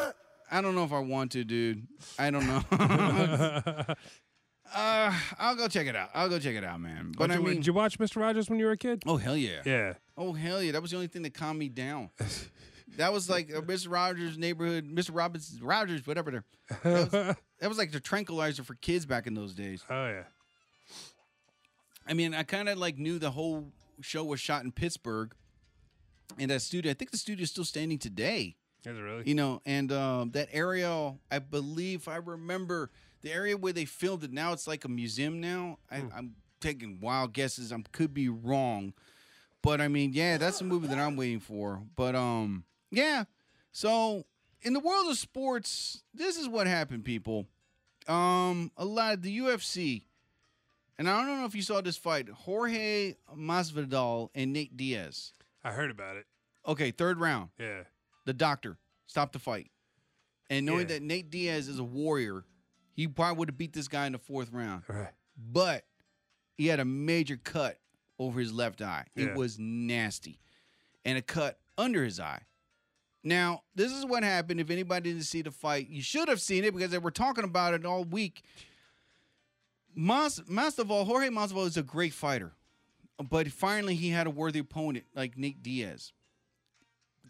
[0.51, 1.87] I don't know if I want to, dude.
[2.19, 2.63] I don't know.
[4.75, 6.11] uh, I'll go check it out.
[6.15, 7.13] I'll go check it out, man.
[7.17, 8.21] But But I did, mean, did you watch Mr.
[8.21, 9.03] Rogers when you were a kid?
[9.07, 9.63] oh hell yeah.
[9.65, 9.95] Yeah.
[10.17, 10.73] Oh hell yeah.
[10.73, 12.11] That was the only thing that calmed me down.
[12.97, 13.91] That was like uh, Mr.
[13.91, 15.11] Rogers' neighborhood, Mr.
[15.13, 16.31] Robbins Rogers, whatever.
[16.31, 16.45] There.
[16.85, 17.11] That was,
[17.61, 19.83] that was like the tranquilizer for kids back in those days.
[19.91, 20.23] Oh yeah.
[22.07, 25.35] I mean, I kind of like knew the whole show was shot in Pittsburgh,
[26.39, 26.91] and that studio.
[26.91, 28.57] I think the studio's still standing today.
[28.87, 29.23] Is it really?
[29.27, 32.91] You know, and um, that area, I believe, I remember
[33.23, 34.33] the area where they filmed it.
[34.33, 35.41] Now it's like a museum.
[35.41, 37.73] Now I, I'm taking wild guesses.
[37.73, 38.93] I could be wrong,
[39.63, 41.83] but I mean, yeah, that's a movie that I'm waiting for.
[41.97, 43.25] But um, yeah.
[43.73, 44.25] So
[44.63, 47.47] in the world of sports, this is what happened, people.
[48.07, 50.03] Um, a lot of the UFC,
[50.99, 55.33] and I don't know if you saw this fight: Jorge Masvidal and Nate Diaz.
[55.63, 56.27] I heard about it.
[56.67, 57.85] Okay, third round Yeah.
[58.25, 59.71] The doctor stopped the fight.
[60.51, 60.95] And knowing Yeah.
[60.95, 62.45] that Nate Diaz is a warrior,
[62.93, 64.85] he probably would have beat this guy in the fourth round.
[64.89, 65.13] Right.
[65.37, 65.85] But
[66.57, 67.81] he had a major cut
[68.19, 69.07] over his left eye.
[69.15, 69.27] Yeah.
[69.27, 70.39] It was nasty.
[71.05, 72.43] And a cut under his eye.
[73.23, 74.61] Now, this is what happened.
[74.61, 77.45] If anybody didn't see the fight, you should have seen it because they were talking
[77.45, 78.43] about it all week.
[79.95, 82.53] Mas- Masvidal, Jorge Masvidal is a great fighter,
[83.31, 86.13] but finally he had a worthy opponent like Nate Diaz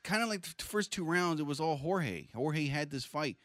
[0.05, 2.29] kind of like the first two rounds, it was all Jorge.
[2.35, 3.37] Jorge had this fight.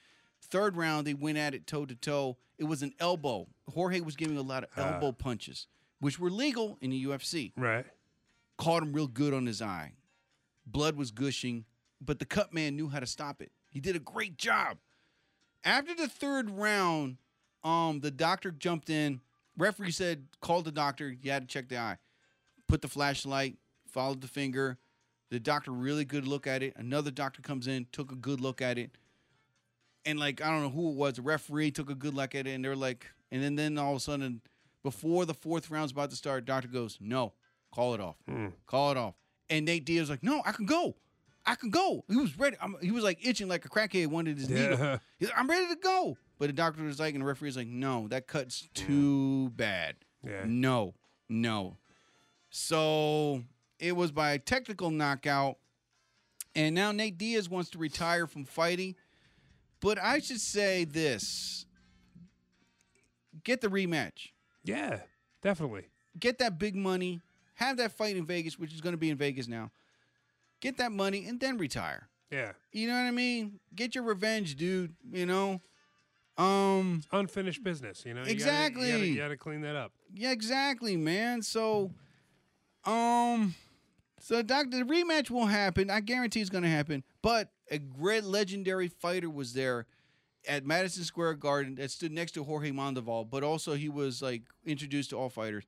[0.42, 2.38] Third round, they went at it toe to toe.
[2.58, 3.48] It was an elbow.
[3.74, 4.94] Jorge was giving a lot of Ah.
[4.96, 5.68] elbow punches,
[6.00, 7.54] which were legal in the UFC.
[7.58, 7.86] Right.
[8.58, 9.94] Caught him real good on his eye.
[10.66, 11.66] Blood was gushing,
[12.02, 13.52] but the cut man knew how to stop it.
[13.70, 14.78] He did a great job.
[15.64, 17.18] After the third round,
[17.64, 19.22] um, the doctor jumped in.
[19.58, 21.12] Referee said, "Call the doctor.
[21.12, 21.98] You had to check the eye."
[22.68, 23.58] Put the flashlight,
[23.88, 24.78] followed the finger.
[25.30, 26.74] The doctor really good look at it.
[26.76, 28.92] Another doctor comes in, took a good look at it,
[30.06, 31.14] and like I don't know who it was.
[31.16, 33.92] The referee took a good look at it, and they're like, and then then all
[33.92, 34.42] of a sudden,
[34.84, 37.34] before the fourth round's about to start, doctor goes, "No,
[37.72, 38.48] call it off, hmm.
[38.66, 39.16] call it off."
[39.50, 40.96] And Nate Diaz like, "No, I can go,
[41.46, 42.58] I can go." He was ready.
[42.60, 44.80] I'm, he was like itching like a crackhead wanted his needle.
[44.80, 44.98] Yeah.
[45.20, 46.18] He's like, I'm ready to go.
[46.40, 49.98] But the doctor was like, and the referee was like, no, that cut's too bad.
[50.26, 50.44] Yeah.
[50.46, 50.94] No,
[51.28, 51.78] no.
[52.50, 53.44] So
[53.80, 55.58] it was by a technical knockout.
[56.56, 58.96] And now Nate Diaz wants to retire from fighting.
[59.82, 61.66] But I should say this
[63.44, 64.30] get the rematch,
[64.64, 65.00] Yeah.
[65.42, 65.86] Definitely.
[66.20, 67.22] get that big money,
[67.56, 69.72] have that fight in Vegas, which is going to be in Vegas now.
[70.60, 72.10] Get that money and then retire.
[72.30, 72.52] Yeah.
[72.74, 73.60] You know what I mean?
[73.74, 74.94] Get your revenge, dude.
[75.12, 75.62] You know?
[76.38, 78.04] Um, Unfinished business.
[78.06, 78.20] You know.
[78.22, 78.88] You gotta- Exactly.
[78.88, 79.94] You gotta, you gotta clean that up.
[80.14, 81.42] Yeah, exactly, man.
[81.42, 81.92] So,
[82.86, 83.56] um,
[84.22, 85.90] so doctor, the rematch will happen.
[85.90, 87.04] I guarantee it's going to happen.
[87.22, 89.86] But a great legendary fighter was there
[90.48, 94.44] at Madison Square Garden that stood next to Jorge Mondoval, but also he was like
[94.66, 95.66] introduced to all fighters.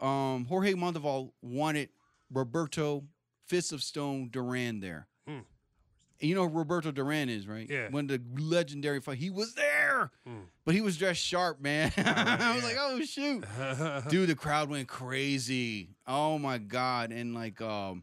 [0.00, 1.90] Um, Jorge Mondoval wanted
[2.32, 3.04] Roberto
[3.46, 5.06] Fist of Stone Duran there.
[6.20, 7.68] You know who Roberto Duran is, right?
[7.70, 7.90] Yeah.
[7.90, 9.18] One of the legendary fight.
[9.18, 10.38] He was there, Hmm.
[10.64, 11.92] but he was dressed sharp, man.
[11.96, 13.44] I was like, oh shoot,
[14.08, 15.90] dude, the crowd went crazy.
[16.06, 18.02] Oh my god, and like um,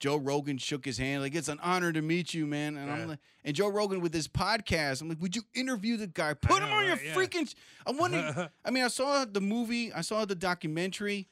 [0.00, 2.76] Joe Rogan shook his hand, like it's an honor to meet you, man.
[2.76, 2.94] And Yeah.
[2.94, 6.32] I'm like, and Joe Rogan with his podcast, I'm like, would you interview the guy?
[6.34, 7.04] Put him know, on your right?
[7.04, 7.14] Yeah.
[7.14, 7.48] freaking.
[7.50, 7.54] sh-
[7.86, 8.48] I wanted.
[8.64, 11.28] I mean, I saw the movie, I saw the documentary.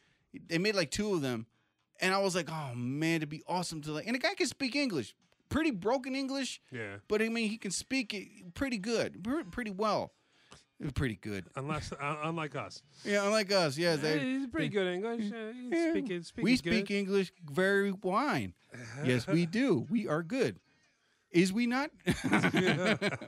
[0.48, 1.46] They made like two of them,
[2.00, 4.06] and I was like, oh man, it'd be awesome to like.
[4.06, 5.14] And the guy can speak English.
[5.50, 6.96] Pretty broken English, Yeah.
[7.08, 10.12] but I mean he can speak it pretty good, pretty well,
[10.94, 11.44] pretty good.
[11.56, 12.82] Unless, uh, unlike us.
[13.04, 15.30] Yeah, unlike us, yeah, Hey, they, he's pretty good English.
[15.30, 16.94] Uh, Yeah, speak it, speak we speak good.
[16.94, 18.54] English very fine.
[19.04, 19.86] yes, we do.
[19.90, 20.58] We are good.
[21.32, 21.90] Is we not?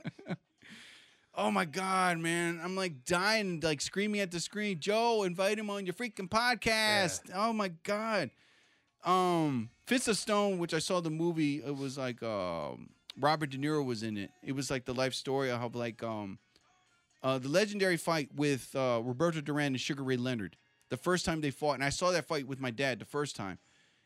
[1.35, 2.59] oh my god, man!
[2.63, 4.79] I'm like dying, like screaming at the screen.
[4.79, 7.21] Joe, invite him on your freaking podcast.
[7.33, 8.29] Oh my god.
[9.05, 11.61] Um, Fist of Stone, which I saw the movie.
[11.65, 14.31] It was like um, Robert De Niro was in it.
[14.41, 16.39] It was like the life story of like um,
[17.21, 20.55] uh, the legendary fight with uh, Roberto Duran and Sugar Ray Leonard.
[20.89, 22.99] The first time they fought, and I saw that fight with my dad.
[22.99, 23.57] The first time,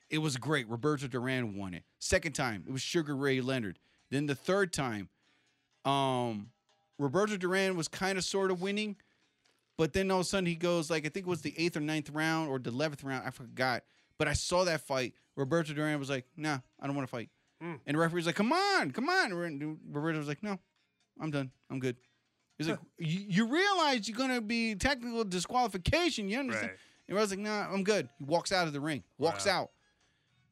[0.10, 0.68] it was great.
[0.70, 1.84] Roberto Duran won it.
[2.00, 3.78] Second time, it was Sugar Ray Leonard.
[4.10, 5.10] Then the third time,
[5.84, 6.50] um,
[6.98, 8.96] Roberto Duran was kind of sort of winning,
[9.78, 11.78] but then all of a sudden he goes like I think it was the eighth
[11.78, 13.28] or ninth round or the eleventh round.
[13.28, 13.84] I forgot.
[14.20, 15.14] But I saw that fight.
[15.36, 18.52] Roberto Duran was like, "Nah, I don't want to fight." And the referee's like, "Come
[18.54, 20.60] on, come on." And Roberto was like, "No,
[21.20, 21.52] I'm done.
[21.70, 21.98] I'm good."
[22.58, 26.30] He's like, you, "You realize you're gonna be technical disqualification.
[26.30, 26.80] You understand?" Right.
[27.10, 29.04] And I was like, "Nah, I'm good." He walks out of the ring.
[29.18, 29.62] Walks Wow.
[29.64, 29.72] out.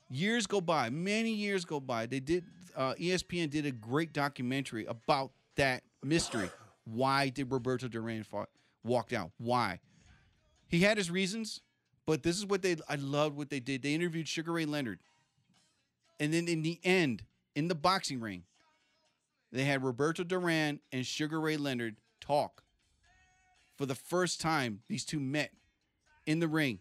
[0.09, 0.89] Years go by.
[0.89, 2.05] Many years go by.
[2.05, 2.45] They did.
[2.76, 6.49] Uh, ESPN did a great documentary about that mystery.
[6.84, 8.49] Why did Roberto Duran fought,
[8.84, 9.32] walked out?
[9.38, 9.80] Why?
[10.68, 11.61] He had his reasons,
[12.06, 12.76] but this is what they.
[12.88, 13.82] I loved what they did.
[13.82, 14.99] They interviewed Sugar Ray Leonard,
[16.20, 17.24] and then in the end,
[17.56, 18.43] in the boxing ring,
[19.51, 22.64] they had Roberto Duran and Sugar Ray Leonard talk.
[23.78, 25.51] For the first time, these two met
[26.26, 26.80] in the ring,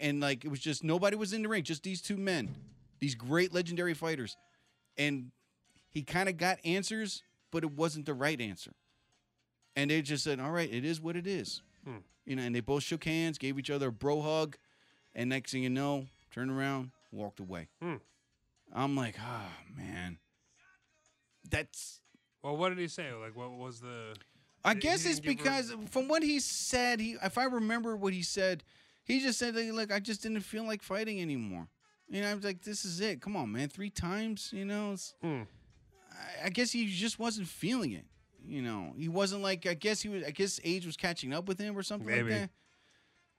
[0.00, 2.54] and like it was just nobody was in the ring, just these two men,
[3.00, 4.36] these great legendary fighters,
[4.96, 5.30] and
[5.88, 8.72] he kind of got answers, but it wasn't the right answer.
[9.74, 11.96] And they just said, "All right, it is what it is." Hmm.
[12.26, 14.56] You know, and they both shook hands, gave each other a bro hug,
[15.14, 17.68] and next thing you know, turned around, walked away.
[17.80, 17.96] Hmm.
[18.72, 20.18] I'm like, ah, man,
[21.50, 22.00] that's.
[22.42, 23.12] Well, what did he say?
[23.12, 24.14] Like, what was the?
[24.64, 28.12] I guess it's didn't her- because from what he said, he if I remember what
[28.12, 28.62] he said,
[29.04, 31.68] he just said, like, I just didn't feel like fighting anymore."
[32.10, 33.20] You know, I was like, "This is it.
[33.20, 35.42] Come on, man, three times." You know, it's, Hmm.
[36.12, 38.04] I, I guess he just wasn't feeling it.
[38.46, 39.66] You know, he wasn't like.
[39.66, 40.24] I guess he was.
[40.24, 42.30] I guess age was catching up with him or something Maybe.
[42.30, 42.50] like that.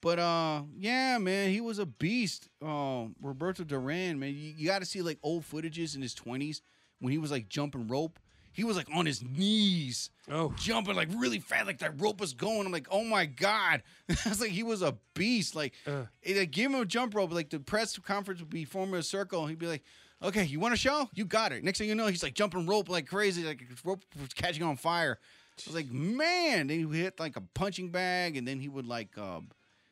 [0.02, 2.48] But uh, yeah, man, he was a beast.
[2.66, 6.62] Uh, Roberto Duran, man, you, you got to see like old footages in his twenties
[7.00, 8.20] when he was like jumping rope.
[8.52, 12.34] He was like on his knees, Oh, jumping like really fast, like that rope was
[12.34, 12.66] going.
[12.66, 15.56] I'm like, oh my god, I was like, he was a beast.
[15.56, 16.06] Like, Uh.
[16.22, 17.32] it, like, give him a jump rope.
[17.34, 19.42] Like the press conference would be forming a circle.
[19.42, 19.84] and He'd be like,
[20.24, 21.10] okay, you want to show?
[21.14, 21.64] You got it.
[21.64, 24.76] Next thing you know, he's like jumping rope like crazy, like rope was catching on
[24.78, 25.20] fire.
[25.22, 26.68] I was like, man.
[26.68, 29.42] Then he hit like a punching bag, and then he would like, uh,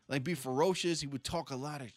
[0.07, 1.01] like be ferocious.
[1.01, 1.87] He would talk a lot of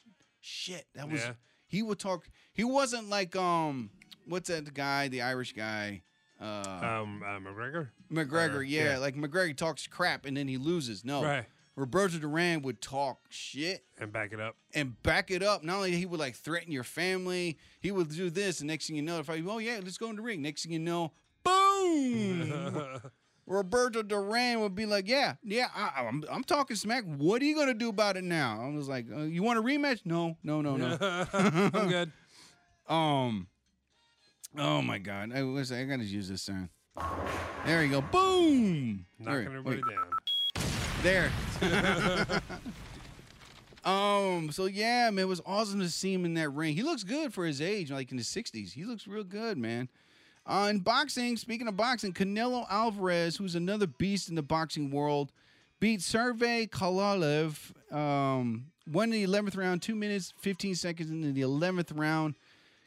[0.40, 0.86] shit.
[0.94, 1.32] That was Yeah.
[1.68, 2.28] he would talk.
[2.52, 3.90] He wasn't like um,
[4.26, 6.02] what's that guy, the Irish guy,
[6.40, 6.44] uh,
[7.02, 7.90] um, uh, McGregor.
[8.12, 8.54] McGregor.
[8.56, 8.98] or- yeah, yeah.
[8.98, 11.04] like McGregor talks crap and then he loses.
[11.04, 11.44] No, Right.
[11.76, 14.56] Roberto Duran would talk shit And back it up.
[14.74, 15.62] and back it up.
[15.64, 18.96] Not only he would like threaten your family, he would do this, and next thing
[18.96, 20.42] you know, if I oh yeah, let's go in the ring.
[20.42, 21.12] Next thing you know,
[21.44, 23.00] boom.
[23.46, 27.02] Roberto Duran would be like, "Yeah, yeah, I, I'm, I'm talking smack.
[27.04, 29.62] What are you gonna do about it now?" I was like, uh, "You want a
[29.62, 30.00] rematch?
[30.04, 30.96] No, no, no, no."
[31.32, 32.12] I'm good.
[32.88, 33.46] Um.
[34.58, 35.30] Oh my God!
[35.32, 36.70] I was I gotta use this sound.
[37.64, 38.00] There you go.
[38.00, 39.06] Boom.
[39.18, 40.10] Knocking There, everybody wait, down.
[41.02, 41.30] There.
[43.84, 44.50] um.
[44.52, 46.74] So yeah, man, it was awesome to see him in that ring.
[46.74, 48.72] He looks good for his age, like in his sixties.
[48.72, 49.88] He looks real good, man.
[50.46, 55.32] Uh, in boxing, speaking of boxing, Canelo Alvarez, who's another beast in the boxing world,
[55.78, 57.72] beat Sergey Kovalev.
[57.94, 62.34] Um, won the 11th round, two minutes, 15 seconds into the 11th round.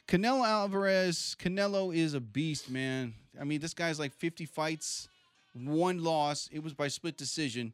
[0.06, 3.14] Canelo Alvarez, Canelo is a beast, man.
[3.40, 5.08] I mean, this guy's like 50 fights,
[5.54, 6.48] one loss.
[6.52, 7.72] It was by split decision.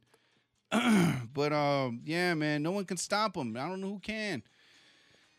[1.34, 3.56] but um, yeah, man, no one can stop him.
[3.56, 4.42] I don't know who can.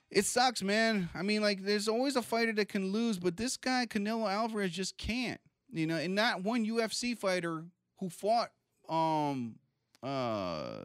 [0.09, 1.09] It sucks, man.
[1.15, 4.71] I mean, like, there's always a fighter that can lose, but this guy, Canelo Alvarez,
[4.71, 5.39] just can't.
[5.71, 7.63] You know, and not one UFC fighter
[7.99, 8.51] who fought
[8.89, 9.55] um
[10.03, 10.79] uh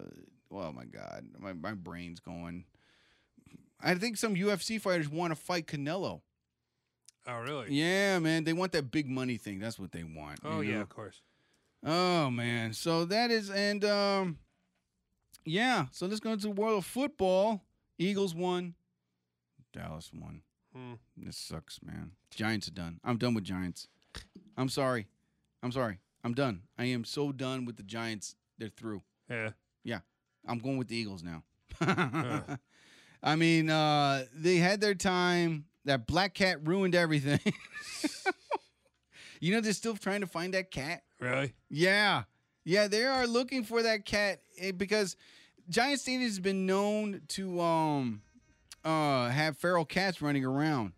[0.53, 2.65] oh my god, my my brain's going.
[3.81, 6.21] I think some UFC fighters want to fight Canelo.
[7.29, 7.73] Oh, really?
[7.73, 9.59] Yeah, man, they want that big money thing.
[9.59, 10.39] That's what they want.
[10.45, 11.21] Oh, you yeah, of course.
[11.87, 12.73] Oh man.
[12.73, 14.39] So that is and um
[15.45, 17.63] yeah, so let's go into world of football.
[17.99, 18.75] Eagles won.
[19.73, 20.43] Dallas won.
[20.75, 20.95] Hmm.
[21.17, 22.11] This sucks, man.
[22.35, 22.99] Giants are done.
[23.05, 23.87] I'm done with Giants.
[24.57, 25.07] I'm sorry.
[25.63, 26.01] I'm sorry.
[26.25, 26.63] I'm done.
[26.77, 28.35] I am so done with the Giants.
[28.59, 29.03] They're through.
[29.31, 29.51] Yeah.
[29.85, 30.01] Yeah.
[30.47, 31.45] I'm going with the Eagles now.
[33.23, 35.67] I mean, uh, they had their time.
[35.85, 37.39] That black cat ruined everything.
[39.41, 41.03] you know they're still trying to find that cat.
[41.21, 41.55] Really?
[41.71, 42.25] Yeah,
[42.65, 45.17] yeah, they are looking for that cat eh, because
[45.69, 48.23] Giant Stadium has been known to um
[48.85, 50.93] uh have feral cats running around.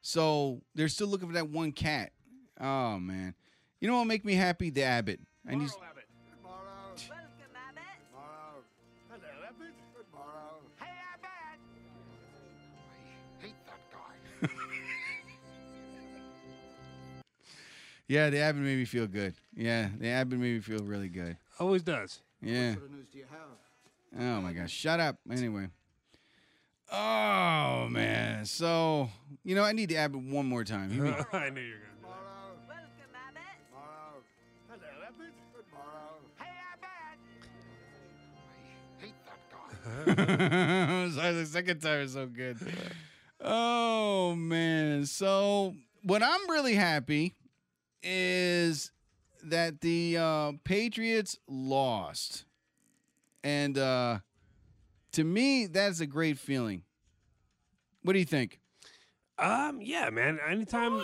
[0.00, 2.12] So they're still looking for that one cat.
[2.60, 3.34] Oh man,
[3.80, 4.70] you know what will make me happy?
[4.70, 5.20] The Abbott.
[5.48, 5.70] I need.
[18.08, 19.34] Yeah, the Abbott made me feel good.
[19.54, 21.36] Yeah, the Abbott made me feel really good.
[21.60, 22.20] Always does.
[22.40, 22.70] Yeah.
[22.70, 24.18] What sort of news do you have?
[24.18, 25.16] Oh my gosh, shut up.
[25.30, 25.68] Anyway.
[26.90, 28.46] Oh man.
[28.46, 29.10] So,
[29.44, 30.90] you know, I need the Abbott one more time.
[30.90, 31.98] Here we- I knew you were gonna.
[32.00, 32.14] Do it.
[32.66, 33.58] Welcome, Abbott.
[34.70, 35.34] Hello, Abbott.
[36.38, 37.18] Hey Abbott.
[38.98, 41.10] I hate that guy.
[41.14, 42.56] Sorry, the second time is so good.
[43.42, 45.04] Oh man.
[45.04, 47.34] So what I'm really happy
[48.02, 48.90] is
[49.44, 52.44] that the uh, Patriots lost.
[53.44, 54.18] And uh,
[55.12, 56.82] to me, that's a great feeling.
[58.02, 58.60] What do you think?
[59.38, 60.38] Um, yeah, man.
[60.46, 61.02] Anytime.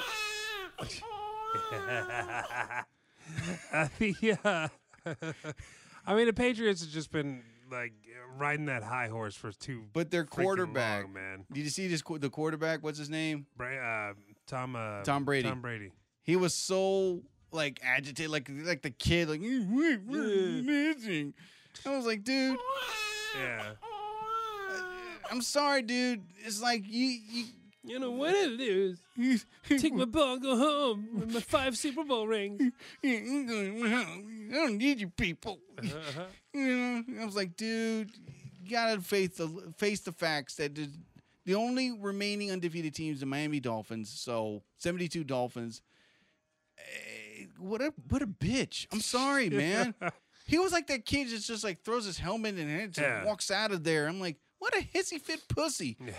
[3.73, 4.69] uh, the, uh,
[6.07, 7.93] I mean, the Patriots have just been like
[8.37, 9.85] riding that high horse for two.
[9.93, 11.47] But their freaking quarterback, long, man.
[11.53, 12.03] Did you see this?
[12.03, 13.47] The quarterback, what's his name?
[13.57, 14.15] Bra- uh,
[14.47, 14.77] Tom.
[14.77, 15.49] Uh, Tom Brady.
[15.49, 15.93] Tom Brady.
[16.25, 17.23] He was so
[17.53, 19.99] like agitated, like like the kid, like "We're
[20.63, 21.35] missing."
[21.87, 22.59] I was like, dude,
[23.37, 23.73] Yeah.
[25.31, 26.23] I'm sorry, dude.
[26.45, 27.45] It's like you, you
[27.87, 28.99] You know what it is?
[29.69, 32.63] Take my ball, go home with my five Super Bowl rings.
[33.05, 33.09] I
[34.53, 35.59] don't need you people.
[35.79, 36.25] Uh-huh.
[36.55, 36.77] You
[37.09, 38.13] know, I was like, dude,
[38.63, 40.73] you gotta face the face the facts that
[41.45, 44.09] the, only remaining undefeated teams the Miami Dolphins.
[44.09, 45.83] So seventy two Dolphins.
[47.59, 48.87] What a what a bitch.
[48.93, 49.95] I'm sorry, man.
[50.47, 53.25] he was like that kid that's just like throws his helmet and it just Yeah.
[53.25, 54.07] walks out of there.
[54.07, 55.97] I'm like, what a hissy fit pussy.
[56.05, 56.13] Yeah.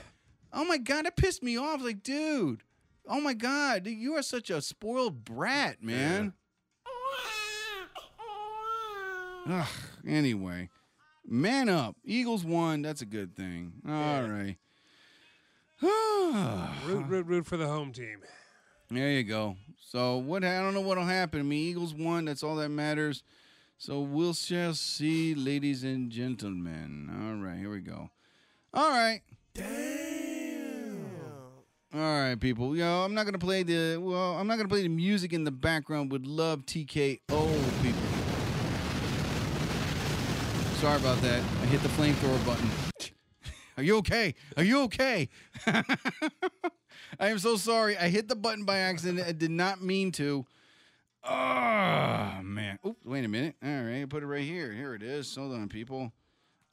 [0.54, 1.82] Oh my god, that pissed me off.
[1.84, 2.64] Like, dude.
[3.08, 6.34] Oh my god, you are such a spoiled brat, man.
[9.48, 9.68] Ugh,
[10.08, 10.70] anyway,
[11.28, 11.96] man up.
[12.04, 12.82] Eagles won.
[12.82, 13.74] That's a good thing.
[13.88, 14.58] All right.
[16.88, 18.22] Root, root, root for the home team.
[18.90, 19.56] There you go.
[19.80, 20.44] So what?
[20.44, 21.40] I don't know what'll happen.
[21.40, 22.26] I mean, Eagles won.
[22.26, 23.24] That's all that matters.
[23.78, 27.10] So we'll shall see, ladies and gentlemen.
[27.12, 28.10] All right, here we go.
[28.74, 29.22] All right.
[29.54, 30.06] Damn.
[31.94, 32.76] All right, people.
[32.76, 33.98] Yo, I'm not gonna play the.
[33.98, 36.12] Well, I'm not gonna play the music in the background.
[36.12, 37.20] Would love TKO
[37.82, 38.02] people.
[40.80, 41.40] Sorry about that.
[41.40, 42.70] I hit the flamethrower button.
[43.78, 44.36] Are you okay?
[44.56, 45.30] Are you okay?
[45.68, 45.84] I
[47.20, 47.98] am so sorry.
[47.98, 49.26] I hit the button by accident.
[49.28, 50.46] I did not mean to.
[51.24, 52.80] Oh man.
[52.86, 53.56] Oops, wait a minute.
[53.64, 54.72] All right, put it right here.
[54.72, 55.36] Here it is.
[55.36, 56.12] Hold on, people.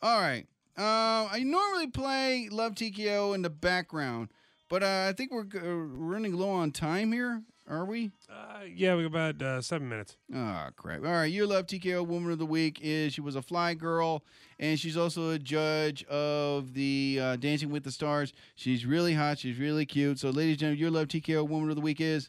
[0.00, 0.46] All right.
[0.76, 4.28] Um, I normally play Love TKO in the background,
[4.68, 7.42] but uh, I think we're uh, running low on time here.
[7.68, 8.10] Are we?
[8.28, 10.16] Uh, yeah, we got about uh, seven minutes.
[10.34, 11.04] Oh crap!
[11.04, 14.24] All right, your love TKO Woman of the Week is she was a fly girl,
[14.58, 18.32] and she's also a judge of the uh, Dancing with the Stars.
[18.56, 19.38] She's really hot.
[19.38, 20.18] She's really cute.
[20.18, 22.28] So, ladies and gentlemen, your love TKO Woman of the Week is.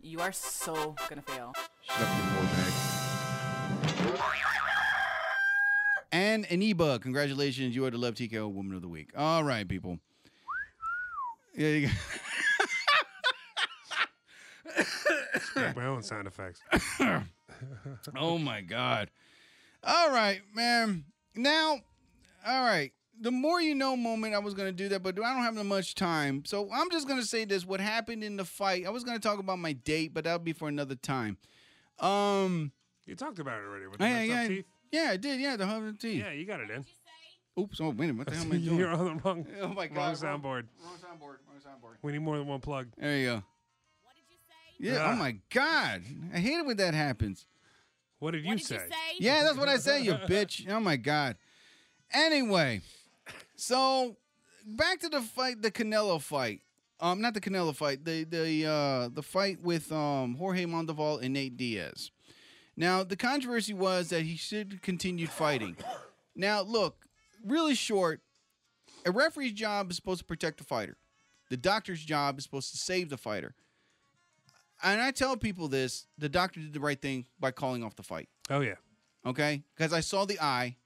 [0.00, 1.52] You are so gonna fail.
[1.82, 2.72] Shut up, you whore bag.
[6.12, 9.10] Ann Inaba, congratulations, you are the Love TKO Woman of the Week.
[9.16, 9.98] All right, people.
[11.56, 11.92] Yeah, you go.
[11.92, 11.96] Make
[15.76, 16.60] my own sound effects.
[18.16, 19.10] oh my god.
[19.84, 21.04] All right, man.
[21.34, 21.78] Now,
[22.46, 22.92] all right.
[23.20, 25.64] The more you know moment, I was gonna do that, but I don't have that
[25.64, 26.44] much time.
[26.44, 28.86] So I'm just gonna say this: what happened in the fight.
[28.86, 31.36] I was gonna talk about my date, but that'll be for another time.
[32.00, 32.72] Um,
[33.06, 34.64] You talked about it already with the yeah, yeah, teeth.
[34.90, 35.40] yeah, I did.
[35.40, 36.20] Yeah, the hundred teeth.
[36.24, 36.84] Yeah, you got it in.
[37.60, 37.80] Oops.
[37.82, 38.18] Oh, wait a minute.
[38.18, 38.78] What the hell am I doing?
[38.78, 40.64] You're on the wrong, Oh my God, wrong- soundboard.
[40.82, 41.36] Wrong soundboard.
[41.46, 41.96] Wrong soundboard.
[42.00, 42.88] We need more than one plug.
[42.96, 43.42] There you go.
[44.82, 44.98] Yeah.
[45.00, 45.12] Ah.
[45.12, 46.02] Oh my God.
[46.34, 47.46] I hate it when that happens.
[48.18, 48.80] What did you say?
[49.18, 50.68] Yeah, that's what I say, you bitch.
[50.70, 51.36] Oh my god.
[52.12, 52.82] Anyway,
[53.56, 54.16] so
[54.66, 56.60] back to the fight, the Canelo fight.
[57.00, 61.32] Um, not the Canelo fight, the the uh the fight with um Jorge Mondoval and
[61.34, 62.10] Nate Diaz.
[62.76, 65.76] Now the controversy was that he should continue fighting.
[66.34, 67.06] Now look,
[67.44, 68.20] really short.
[69.04, 70.96] A referee's job is supposed to protect the fighter.
[71.50, 73.54] The doctor's job is supposed to save the fighter.
[74.82, 78.02] And I tell people this: the doctor did the right thing by calling off the
[78.02, 78.74] fight Oh yeah.
[79.24, 79.62] okay?
[79.76, 80.76] Because I saw the eye.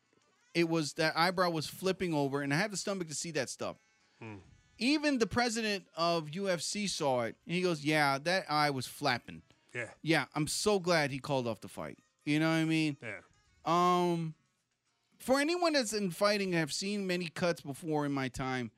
[0.55, 3.51] It was that eyebrow was flipping over, and I had the stomach to see that
[3.51, 3.77] stuff.
[4.79, 9.43] even the president of UFC saw it, and he goes, "Yeah, that eye was flapping."
[9.75, 9.91] Yeah.
[10.03, 11.99] Yeah, I'm so glad he called off the fight.
[12.25, 12.97] You know what I mean?
[13.03, 13.21] Yeah.
[13.67, 14.35] Um,
[15.19, 18.71] for anyone that's in fighting, I've seen many cuts before in my time,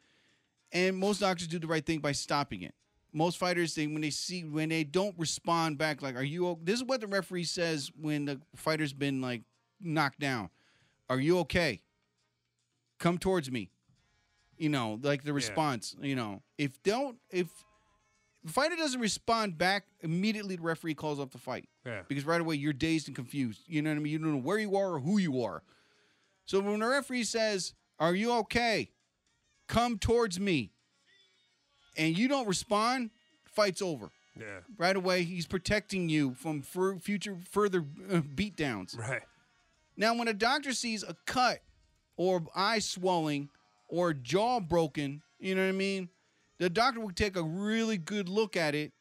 [0.72, 2.74] and most doctors do the right thing by stopping it.
[3.12, 6.58] Most fighters, they when they see when they don't respond back, like, "Are you?" o-"
[6.62, 9.42] This is what the referee says when the fighter's been like
[9.80, 10.50] knocked down.
[11.08, 11.80] Are you okay?
[12.98, 13.70] Come towards me.
[14.58, 15.96] You know, like the response.
[16.00, 17.48] You know, if don't if
[18.44, 21.68] the fighter doesn't respond back immediately, the referee calls off the fight.
[21.86, 22.02] Yeah.
[22.08, 23.62] Because right away you're dazed and confused.
[23.66, 24.12] You know what I mean?
[24.12, 25.62] You don't know where you are or who you are.
[26.44, 28.90] So when the referee says, "Are you okay?
[29.66, 30.72] Come towards me,"
[31.96, 33.10] and you don't respond,
[33.44, 34.10] fight's over.
[34.38, 34.60] Yeah.
[34.76, 38.96] Right away, he's protecting you from fur- future further uh, beatdowns.
[38.96, 39.22] Right.
[39.96, 41.58] Now, when a doctor sees a cut
[42.16, 43.48] or eye swelling
[43.88, 46.08] or jaw broken, you know what I mean?
[46.58, 48.92] The doctor will take a really good look at it,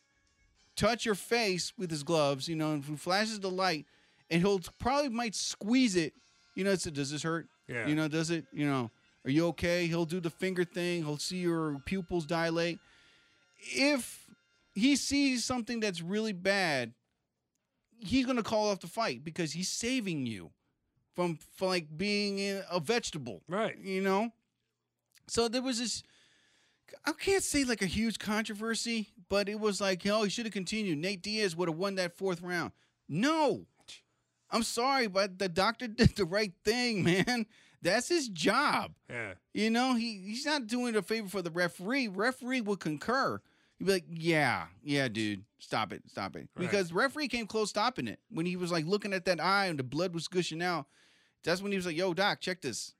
[0.75, 3.85] touch your face with his gloves, you know, and flashes the light,
[4.31, 6.13] and he'll probably might squeeze it.
[6.55, 7.47] You know, so does this hurt?
[7.67, 7.87] Yeah.
[7.87, 8.45] You know, does it?
[8.51, 8.89] You know,
[9.27, 9.87] are you okay?
[9.87, 11.03] He'll do the finger thing.
[11.03, 12.79] He'll see your pupils dilate.
[13.59, 14.25] If
[14.73, 16.93] he sees something that's really bad,
[17.99, 20.51] he's gonna call off the fight because he's saving you
[21.13, 23.41] from, from like being a vegetable.
[23.49, 23.77] Right.
[23.77, 24.31] You know?
[25.27, 26.03] So there was this
[27.05, 30.53] I can't say like a huge controversy, but it was like, oh, he should have
[30.53, 30.99] continued.
[30.99, 32.71] Nate Diaz would have won that fourth round.
[33.09, 33.65] No.
[34.49, 37.45] I'm sorry, but the doctor did the right thing, man.
[37.81, 38.93] That's his job.
[39.09, 39.33] Yeah.
[39.53, 42.07] You know, he he's not doing a favor for the referee.
[42.07, 43.39] Referee would concur.
[43.77, 46.65] He'd be like, "Yeah, yeah, dude, stop it, stop it," Right.
[46.65, 49.77] because referee came close stopping it when he was like looking at that eye and
[49.77, 50.87] the blood was gushing out.
[51.43, 52.95] That's when he was like, "Yo, doc, check this."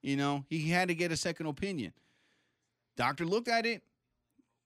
[0.00, 1.92] You know, he had to get a second opinion.
[2.96, 3.82] Doctor looked at it,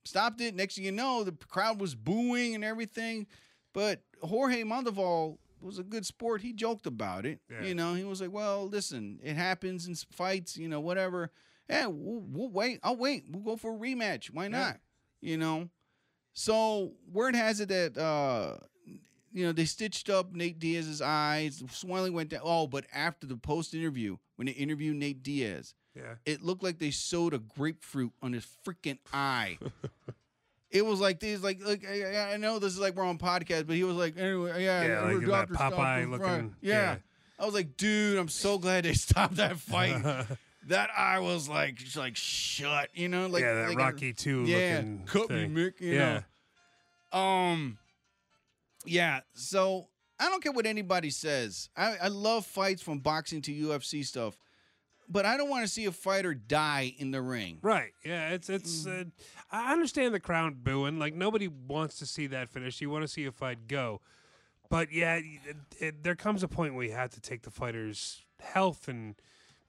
[0.04, 0.54] stopped it.
[0.54, 3.26] Next thing you know, the crowd was booing and everything.
[3.74, 6.40] But Jorge Monteval was a good sport.
[6.42, 7.40] He joked about it.
[7.50, 7.62] Yeah.
[7.62, 10.57] You know, he was like, "Well, listen, it happens in fights.
[10.57, 11.30] You know, whatever.
[11.68, 12.78] Yeah, we'll, we'll wait.
[12.82, 13.24] I'll wait.
[13.28, 14.26] We'll go for a rematch.
[14.32, 14.78] Why not?
[15.20, 15.68] You know."
[16.34, 18.59] So word has it that uh,
[19.32, 21.59] you know they stitched up Nate Diaz's eyes.
[21.61, 22.42] The swelling went down.
[22.44, 26.16] Oh, but after the post interview, when they interviewed Nate Diaz, Yeah.
[26.26, 29.59] it looked like they sewed a grapefruit on his freaking eye.
[30.70, 33.66] it was like these, like, like I, I know this is like we're on podcast,
[33.66, 36.74] but he was like, anyway, yeah, Yeah, like stuff Popeye looking- Yeah.
[36.74, 36.96] yeah.
[37.38, 40.02] I was like, dude, I'm so glad they stopped that fight.
[40.68, 44.44] that I was like, just like shut, you know, like yeah, that like Rocky Two
[44.44, 45.54] yeah, looking cut thing.
[45.54, 45.80] me, Mick.
[45.80, 46.20] You yeah.
[47.12, 47.18] know.
[47.18, 47.78] Um.
[48.84, 49.20] Yeah.
[49.34, 49.88] So
[50.18, 51.68] I don't care what anybody says.
[51.76, 54.36] I, I love fights from boxing to UFC stuff,
[55.09, 57.59] but I don't want to see a fighter die in the ring.
[57.62, 57.92] Right.
[58.04, 58.30] Yeah.
[58.30, 58.84] It's it's.
[58.84, 59.00] Mm.
[59.00, 59.04] Uh,
[59.50, 60.98] I understand the crowd booing.
[60.98, 62.80] Like nobody wants to see that finish.
[62.80, 64.00] You want to see a fight go,
[64.68, 68.22] but yeah, it, it, there comes a point where you have to take the fighter's
[68.40, 69.14] health and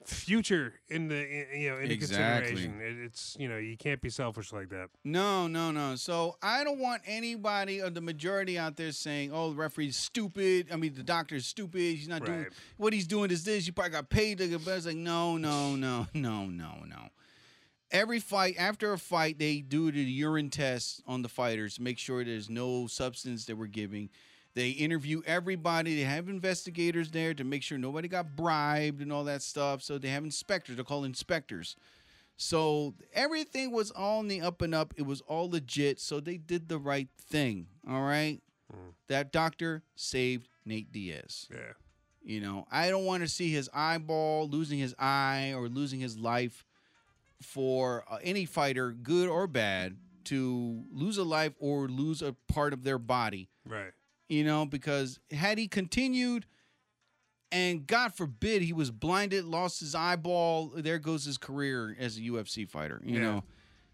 [0.05, 2.51] future in the in, you know into Exactly.
[2.53, 2.81] consideration.
[2.81, 4.89] It, it's you know you can't be selfish like that.
[5.03, 5.95] No, no, no.
[5.95, 10.67] So I don't want anybody or the majority out there saying, "Oh, the referee's stupid."
[10.71, 11.79] I mean, the doctor's stupid.
[11.79, 12.45] He's not doing
[12.77, 13.31] what he's doing.
[13.31, 13.67] Is this?
[13.67, 14.77] You probably got paid to get better.
[14.77, 17.09] It's like, no, no, no, no, no, no.
[17.89, 22.23] Every fight, after a fight, they do the urine test on the fighters, make sure
[22.23, 24.09] there's no substance that we're giving.
[24.58, 25.95] They interview everybody.
[25.95, 29.84] They have investigators there to make sure nobody got bribed and all that stuff.
[29.84, 30.78] So they have inspectors.
[30.78, 31.76] They're called inspectors.
[32.38, 34.95] So everything was all in the up and up.
[34.97, 35.99] It was all legit.
[35.99, 37.68] So they did the right thing.
[37.88, 38.41] All right.
[39.10, 41.47] That doctor saved Nate Diaz.
[41.51, 41.74] Yeah.
[42.24, 46.18] You know, I don't want to see his eyeball losing his eye or losing his
[46.18, 46.66] life
[47.43, 52.74] for uh, any fighter, good or bad, to lose a life or lose a part
[52.74, 53.49] of their body.
[53.64, 53.91] Right.
[54.30, 56.45] You know, because had he continued
[57.51, 62.21] and God forbid he was blinded, lost his eyeball, there goes his career as a
[62.21, 63.21] UFC fighter, you Yeah.
[63.21, 63.43] know.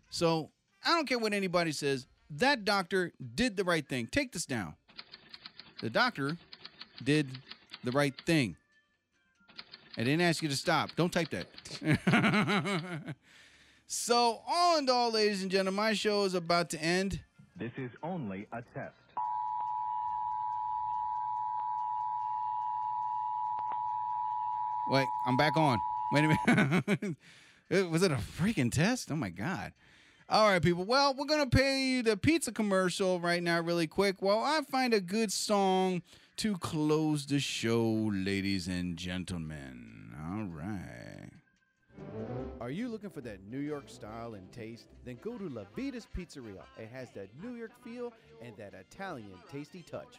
[0.10, 0.50] So
[0.84, 2.08] I don't care what anybody says.
[2.32, 4.08] That doctor did the right thing.
[4.08, 4.76] Take this down.
[5.82, 6.38] The doctor
[7.04, 7.28] did
[7.84, 8.56] the right thing.
[9.96, 10.90] I didn't ask you to stop.
[10.96, 13.16] Don't type that.
[13.88, 17.20] so, all in all, ladies and gentlemen, my show is about to end.
[17.56, 18.94] This is only a test.
[24.90, 25.80] Wait, I'm back on.
[26.12, 27.16] Wait a minute.
[27.92, 29.12] Was it a freaking test?
[29.12, 29.74] Oh my god.
[30.30, 30.84] All right, people.
[30.86, 34.94] Well, we're gonna pay you the pizza commercial right now, really quick, while I find
[34.94, 36.02] a good song
[36.38, 40.14] to close the show, ladies and gentlemen.
[40.20, 41.13] All right.
[42.64, 44.86] Are you looking for that New York style and taste?
[45.04, 46.64] Then go to La Vita's Pizzeria.
[46.78, 50.16] It has that New York feel and that Italian tasty touch.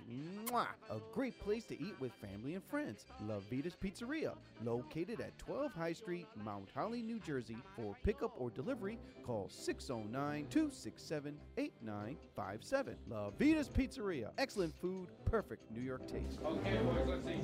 [0.51, 0.67] Mwah!
[0.91, 3.07] A great place to eat with family and friends.
[3.27, 7.57] La Vita's Pizzeria, located at 12 High Street, Mount Holly, New Jersey.
[7.77, 12.97] For pickup or delivery, call 609 267 8957.
[13.09, 14.33] La Vita's Pizzeria.
[14.37, 16.41] Excellent food, perfect New York taste.
[16.45, 17.41] Okay, boys, let's see.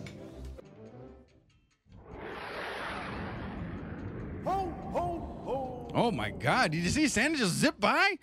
[5.94, 6.70] Oh my God!
[6.72, 8.16] Did you see Santa just zip by?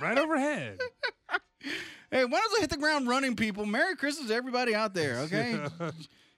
[0.00, 0.78] right overhead.
[2.10, 3.64] Hey, why don't I hit the ground running, people?
[3.64, 5.58] Merry Christmas to everybody out there, okay?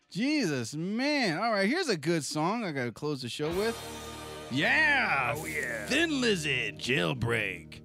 [0.08, 1.38] Jesus, man.
[1.38, 3.76] All right, here's a good song I got to close the show with.
[4.52, 5.34] Yeah!
[5.36, 5.86] Oh, yeah.
[5.86, 7.80] Thin Lizzy, Jailbreak.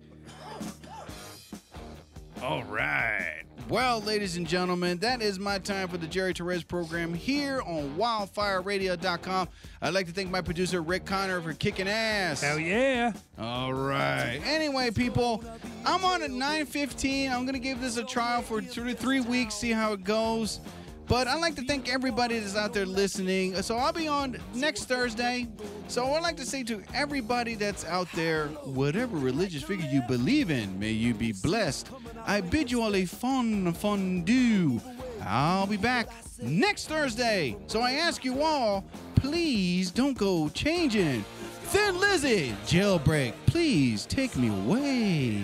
[2.44, 3.39] All right.
[3.70, 7.96] Well, ladies and gentlemen, that is my time for the Jerry Torres program here on
[7.96, 9.48] wildfireradio.com.
[9.84, 12.42] I'd like to thank my producer, Rick Connor, for kicking ass.
[12.42, 13.14] Hell yeah.
[13.38, 14.42] All right.
[14.44, 15.44] Anyway, people,
[15.86, 17.32] I'm on at 9:15.
[17.32, 20.62] I'm gonna give this a trial for two to three weeks, see how it goes.
[21.10, 23.60] But I'd like to thank everybody that's out there listening.
[23.64, 25.48] So I'll be on next Thursday.
[25.88, 30.52] So I'd like to say to everybody that's out there, whatever religious figure you believe
[30.52, 31.90] in, may you be blessed.
[32.28, 34.80] I bid you all a fun fondue.
[35.26, 36.10] I'll be back
[36.44, 37.58] next Thursday.
[37.66, 38.86] So I ask you all,
[39.16, 41.26] please don't go changing.
[41.64, 45.42] Thin Lizzy, jailbreak, please take me away.